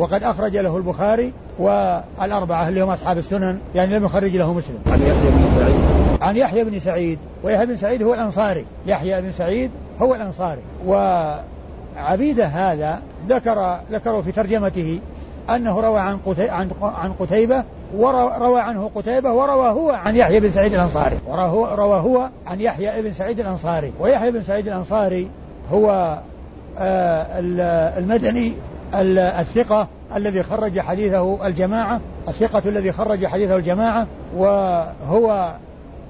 وقد 0.00 0.22
أخرج 0.22 0.56
له 0.56 0.76
البخاري 0.76 1.32
والأربعة 1.58 2.68
اللي 2.68 2.80
هم 2.80 2.90
أصحاب 2.90 3.18
السنن 3.18 3.58
يعني 3.74 3.98
لم 3.98 4.04
يخرج 4.04 4.36
له 4.36 4.52
مسلم. 4.54 4.78
عن 4.86 5.00
يحيى 5.00 5.30
بن 5.30 5.48
سعيد. 5.56 5.76
عن 6.22 6.36
يحيى 6.36 6.64
بن 6.64 6.78
سعيد 6.78 7.18
ويحيى 7.42 7.66
بن 7.66 7.76
سعيد 7.76 8.02
هو 8.02 8.14
الأنصاري. 8.14 8.66
يحيى 8.86 9.22
بن 9.22 9.32
سعيد 9.32 9.70
هو 10.02 10.14
الأنصاري. 10.14 10.60
وعبيده 10.86 12.46
هذا 12.46 13.00
ذكر 13.28 13.78
ذكروا 13.92 14.22
في 14.22 14.32
ترجمته 14.32 15.00
أنه 15.50 15.80
روى 15.80 16.00
عن 16.00 16.18
عن 16.82 17.12
قتيبة 17.12 17.64
وروى 17.96 18.60
عنه 18.60 18.90
قتيبة 18.94 19.32
وروى 19.32 19.68
هو 19.68 19.90
عن 19.90 20.16
يحيى 20.16 20.40
بن 20.40 20.50
سعيد 20.50 20.74
الأنصاري. 20.74 21.16
وروى 21.26 21.74
روى 21.74 22.00
هو 22.00 22.28
عن 22.46 22.60
يحيى 22.60 23.02
بن 23.02 23.12
سعيد 23.12 23.40
الأنصاري. 23.40 23.92
ويحيى 24.00 24.30
بن 24.30 24.42
سعيد 24.42 24.68
الأنصاري 24.68 25.28
هو 25.72 26.18
آه، 26.78 27.26
المدني 27.98 28.52
الثقة 28.94 29.88
الذي 30.16 30.42
خرج 30.42 30.80
حديثه 30.80 31.46
الجماعة 31.46 32.00
الثقة 32.28 32.62
الذي 32.66 32.92
خرج 32.92 33.26
حديثه 33.26 33.56
الجماعة 33.56 34.06
وهو 34.36 35.54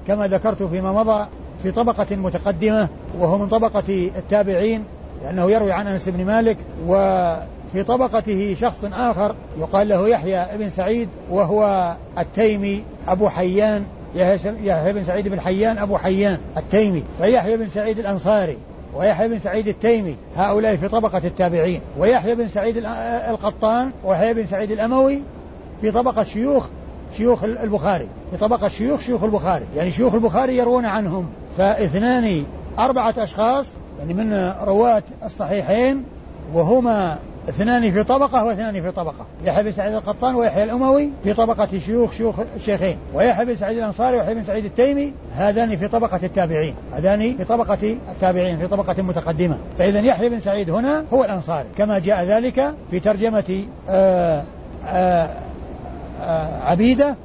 كما 0.07 0.27
ذكرت 0.27 0.63
فيما 0.63 0.91
مضى 0.91 1.27
في 1.63 1.71
طبقة 1.71 2.15
متقدمة 2.15 2.87
وهو 3.19 3.37
من 3.37 3.47
طبقة 3.47 4.11
التابعين 4.17 4.83
لأنه 5.23 5.51
يروي 5.51 5.71
عن 5.71 5.87
أنس 5.87 6.09
بن 6.09 6.25
مالك 6.25 6.57
وفي 6.87 7.83
طبقته 7.87 8.55
شخص 8.59 8.85
آخر 8.93 9.35
يقال 9.59 9.87
له 9.87 10.09
يحيى 10.09 10.45
بن 10.57 10.69
سعيد 10.69 11.09
وهو 11.31 11.93
التيمي 12.17 12.83
أبو 13.07 13.29
حيان 13.29 13.85
يحيى 14.15 14.93
بن 14.93 15.03
سعيد 15.03 15.27
بن 15.27 15.41
حيان 15.41 15.77
أبو 15.77 15.97
حيان 15.97 16.37
التيمي 16.57 17.03
فيحيى 17.21 17.57
بن 17.57 17.69
سعيد 17.69 17.99
الأنصاري. 17.99 18.57
ويحيى 18.95 19.27
بن 19.27 19.39
سعيد 19.39 19.67
التيمي 19.67 20.15
هؤلاء 20.35 20.75
في 20.75 20.87
طبقة 20.87 21.21
التابعين 21.23 21.81
ويحيى 21.97 22.35
بن 22.35 22.47
سعيد 22.47 22.77
القطان 23.29 23.91
ويحيى 24.03 24.33
بن 24.33 24.45
سعيد 24.45 24.71
الأموي 24.71 25.21
في 25.81 25.91
طبقة 25.91 26.23
شيوخ 26.23 26.67
شيوخ 27.17 27.43
البخاري 27.43 28.07
في 28.31 28.37
طبقة 28.37 28.67
شيوخ 28.67 29.01
شيوخ 29.01 29.23
البخاري 29.23 29.65
يعني 29.75 29.91
شيوخ 29.91 30.13
البخاري 30.13 30.57
يروون 30.57 30.85
عنهم. 30.85 31.29
فاثنان 31.57 32.43
أربعة 32.79 33.13
أشخاص 33.17 33.73
يعني 33.99 34.13
من 34.13 34.53
رواة 34.63 35.03
الصحيحين 35.25 36.03
وهما 36.53 37.17
اثنان 37.49 37.91
في 37.91 38.03
طبقة 38.03 38.45
واثنان 38.45 38.81
في 38.81 38.91
طبقة. 38.91 39.25
يحيى 39.43 39.63
بن 39.63 39.71
سعيد 39.71 39.93
القطان 39.93 40.35
ويحيى 40.35 40.63
الأموي 40.63 41.09
في 41.23 41.33
طبقة 41.33 41.77
شيوخ 41.77 42.11
شيوخ 42.11 42.35
الشيخين 42.55 42.97
ويحيى 43.13 43.45
بن 43.45 43.55
سعيد 43.55 43.77
الأنصاري 43.77 44.17
ويحيى 44.17 44.35
بن 44.35 44.43
سعيد 44.43 44.65
التيمي 44.65 45.13
هذان 45.35 45.77
في 45.77 45.87
طبقة 45.87 46.19
التابعين. 46.23 46.75
هذان 46.93 47.37
في 47.37 47.43
طبقة 47.43 47.97
التابعين 48.11 48.57
في 48.57 48.67
طبقة 48.67 49.01
متقدمة. 49.01 49.57
فإذا 49.77 49.99
يحيى 49.99 50.29
بن 50.29 50.39
سعيد 50.39 50.69
هنا 50.69 51.05
هو 51.13 51.23
الأنصاري. 51.23 51.67
كما 51.77 51.99
جاء 51.99 52.23
ذلك 52.23 52.73
في 52.91 52.99
ترجمة 52.99 53.65
آآ 53.89 54.43
آآ 54.85 55.29
آآ 56.21 56.61
عبيدة 56.63 57.15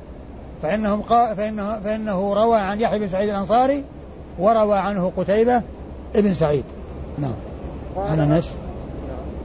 فإنهم 0.62 1.02
قا 1.02 1.34
فإنه, 1.34 1.80
فإنه 1.84 2.34
روى 2.34 2.58
عن 2.58 2.80
يحيى 2.80 2.98
بن 2.98 3.08
سعيد 3.08 3.28
الأنصاري 3.28 3.84
وروى 4.38 4.78
عنه 4.78 5.12
قتيبة 5.16 5.62
ابن 6.16 6.34
سعيد. 6.34 6.64
نعم. 7.18 7.34
عن 7.96 8.20
أنس 8.20 8.56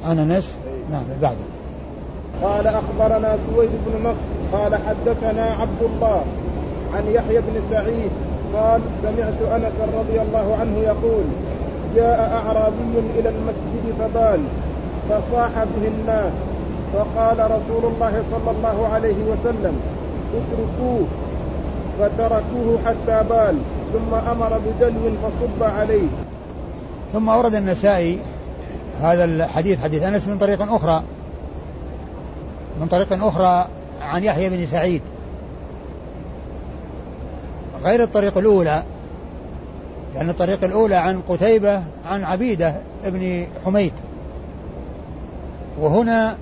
عن 0.06 0.20
أنس 0.20 0.58
نعم 0.92 1.04
بعده. 1.22 1.46
قال 2.44 2.68
أخبرنا 2.68 3.38
سويد 3.48 3.70
بن 3.86 4.10
نصر 4.10 4.32
قال 4.54 4.76
حدثنا 4.76 5.44
عبد 5.44 5.82
الله 5.82 6.24
عن 6.94 7.04
يحيى 7.08 7.42
بن 7.42 7.62
سعيد 7.70 8.12
قال 8.56 8.82
سمعت 9.02 9.42
أنس 9.56 9.74
رضي 10.00 10.22
الله 10.22 10.58
عنه 10.60 10.78
يقول 10.78 11.24
جاء 11.96 12.42
أعرابي 12.46 13.00
إلى 13.20 13.30
المسجد 13.30 13.96
فبال 14.00 14.40
فصاح 15.10 15.50
به 15.64 15.88
الناس 15.88 16.34
فقال 16.94 17.52
رسول 17.52 17.92
الله 17.92 18.24
صلى 18.32 18.52
الله 18.52 18.88
عليه 18.88 19.16
وسلم 19.16 19.80
اتركوه 20.34 21.08
فتركوه 22.00 22.80
حتى 22.86 23.24
بال 23.30 23.58
ثم 23.94 24.14
أمر 24.32 24.60
بدلو 24.66 25.12
فصب 25.24 25.64
عليه. 25.64 26.08
ثم 27.14 27.30
ورد 27.30 27.56
النسائي 27.56 28.20
هذا 29.02 29.24
الحديث 29.24 29.80
حديث 29.80 30.04
أنس 30.04 30.28
من 30.28 30.38
طريق 30.38 30.74
أخرى. 30.74 31.04
من 32.82 32.88
طريق 32.88 33.26
أخرى 33.26 33.68
عن 34.02 34.24
يحيى 34.24 34.49
بن 34.49 34.66
سعيد. 34.66 35.02
غير 37.84 38.04
الطريق 38.04 38.38
الأولى 38.38 38.84
لأن 40.16 40.30
الطريق 40.30 40.64
الأولى 40.64 40.95
عن 40.95 41.22
قتيبة 41.22 41.84
عن 42.06 42.24
عبيدة 42.24 42.76
بن 43.06 43.45
حميد. 43.66 43.93
وهنا 45.80 46.36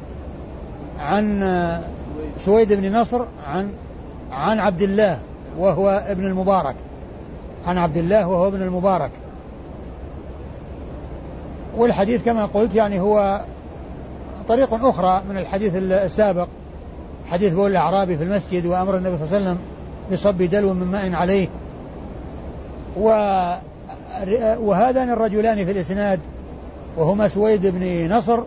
عن 0.99 1.43
سويد 2.39 2.73
بن 2.73 2.97
نصر 2.97 3.21
عن 3.47 3.73
عن 4.31 4.59
عبد 4.59 4.81
الله 4.81 5.19
وهو 5.57 6.03
ابن 6.07 6.25
المبارك. 6.25 6.75
عن 7.67 7.77
عبد 7.77 7.97
الله 7.97 8.27
وهو 8.27 8.47
ابن 8.47 8.61
المبارك. 8.61 9.11
والحديث 11.77 12.25
كما 12.25 12.45
قلت 12.45 12.75
يعني 12.75 12.99
هو 12.99 13.41
طريق 14.47 14.73
أخرى 14.85 15.21
من 15.29 15.37
الحديث 15.37 15.75
السابق. 15.75 16.47
حديث 17.27 17.53
بول 17.53 17.71
الأعرابي 17.71 18.17
في 18.17 18.23
المسجد 18.23 18.65
وأمر 18.65 18.97
النبي 18.97 19.17
صلى 19.17 19.25
الله 19.25 19.35
عليه 19.35 19.45
وسلم 19.45 19.57
بصب 20.11 20.37
دلو 20.37 20.73
من 20.73 20.87
ماء 20.87 21.13
عليه. 21.13 21.47
و 22.97 23.09
وهذان 24.59 25.09
الرجلان 25.09 25.65
في 25.65 25.71
الإسناد 25.71 26.19
وهما 26.97 27.27
سويد 27.27 27.67
بن 27.67 28.13
نصر 28.15 28.39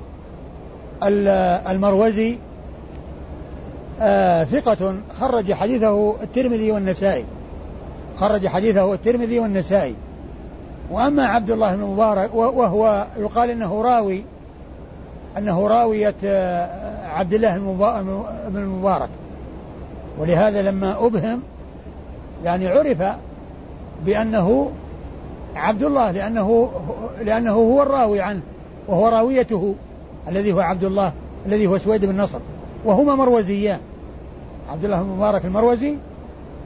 المروزي 1.70 2.38
آه 4.00 4.44
ثقة 4.44 4.94
خرج 5.20 5.52
حديثه 5.52 6.22
الترمذي 6.22 6.72
والنسائي. 6.72 7.24
خرج 8.16 8.46
حديثه 8.46 8.94
الترمذي 8.94 9.38
والنسائي. 9.38 9.94
وأما 10.92 11.26
عبد 11.26 11.50
الله 11.50 11.76
بن 11.76 11.82
مبارك 11.82 12.34
وهو 12.34 13.06
يقال 13.16 13.50
أنه 13.50 13.82
راوي 13.82 14.24
أنه 15.38 15.68
راوية 15.68 16.14
آه، 16.24 17.06
عبد 17.06 17.34
الله 17.34 17.58
بن 18.48 18.56
المبارك 18.56 19.08
ولهذا 20.18 20.62
لما 20.62 21.06
أبهم 21.06 21.42
يعني 22.44 22.68
عرف 22.68 23.02
بأنه 24.04 24.70
عبد 25.56 25.82
الله 25.82 26.10
لأنه 26.10 26.70
لأنه 27.20 27.52
هو 27.52 27.82
الراوي 27.82 28.20
عنه 28.20 28.40
وهو 28.88 29.08
راويته 29.08 29.74
الذي 30.28 30.52
هو 30.52 30.60
عبد 30.60 30.84
الله 30.84 31.12
الذي 31.46 31.66
هو 31.66 31.78
سويد 31.78 32.04
بن 32.04 32.20
نصر 32.20 32.38
وهما 32.84 33.14
مروزيان. 33.14 33.80
عبد 34.70 34.84
الله 34.84 35.02
بن 35.02 35.08
مبارك 35.08 35.44
المروزي 35.44 35.96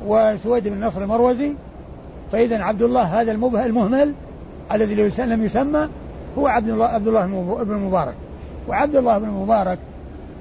وسويد 0.06 0.68
بن 0.68 0.84
نصر 0.84 1.02
المروزي 1.02 1.52
فإذا 2.32 2.62
عبد 2.62 2.82
الله 2.82 3.20
هذا 3.20 3.32
المهمل 3.32 4.12
الذي 4.72 4.94
لم 5.18 5.44
يسمى 5.44 5.88
هو 6.38 6.46
عبد 6.46 6.68
الله 6.68 6.86
عبد 6.86 7.08
الله 7.08 7.26
بن 7.64 7.72
المبارك. 7.72 8.14
وعبد 8.68 8.96
الله 8.96 9.18
بن 9.18 9.28
المبارك 9.28 9.78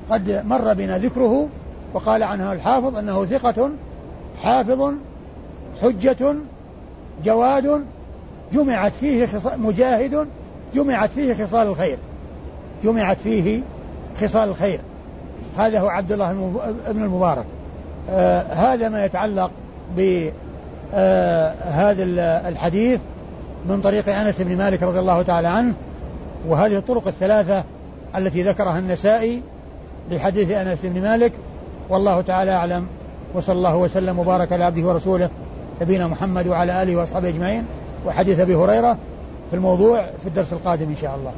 قد 0.10 0.44
مر 0.46 0.74
بنا 0.74 0.98
ذكره 0.98 1.48
وقال 1.94 2.24
عنه 2.24 2.54
الحافظ 2.54 2.98
أنه 2.98 3.26
ثقة 3.26 3.70
حافظ 4.44 4.94
حجة 5.82 6.36
جواد 7.24 7.86
جمعت 8.54 8.96
فيه 8.96 9.28
مجاهد 9.58 10.28
جمعت 10.74 11.12
فيه 11.12 11.46
خصال 11.46 11.68
الخير. 11.68 11.98
جمعت 12.84 13.18
فيه 13.18 13.62
خصال 14.22 14.50
الخير. 14.50 14.80
هذا 15.58 15.80
هو 15.80 15.88
عبد 15.88 16.12
الله 16.12 16.34
بن 16.90 17.04
المبارك. 17.04 17.46
آه 18.10 18.42
هذا 18.42 18.90
ما 18.90 19.06
يتعلق 19.06 19.52
بهذا 19.98 20.32
آه 20.96 21.92
الحديث 22.50 23.00
من 23.70 23.82
طريق 23.82 24.10
أنس 24.10 24.42
بن 24.42 24.58
مالك 24.58 24.84
رضي 24.84 25.00
الله 25.00 25.22
تعالى 25.22 25.48
عنه 25.48 25.74
وهذه 26.48 26.78
الطرق 26.78 27.08
الثلاثة 27.08 27.64
التي 28.16 28.44
ذكرها 28.44 28.80
النسائي 28.80 29.42
لحديث 30.12 30.52
أنس 30.52 30.80
بن 30.84 31.02
مالك 31.02 31.32
والله 31.90 32.22
تعالى 32.22 32.52
أعلم 32.52 32.88
وصلى 33.34 33.56
الله 33.56 33.78
وسلم 33.78 34.20
وبارك 34.20 34.52
على 34.52 34.64
عبده 34.64 34.88
ورسوله 34.88 35.30
نبينا 35.82 36.08
محمد 36.08 36.48
وعلى 36.48 36.84
آله 36.84 36.96
وأصحابه 36.96 37.30
أجمعين 37.30 37.66
وحديث 38.06 38.40
أبي 38.40 38.56
هريرة 38.56 38.98
في 39.50 39.56
الموضوع 39.56 40.06
في 40.22 40.28
الدرس 40.28 40.54
القادم 40.54 40.90
إن 40.90 40.96
شاء 40.96 41.16
الله. 41.16 41.32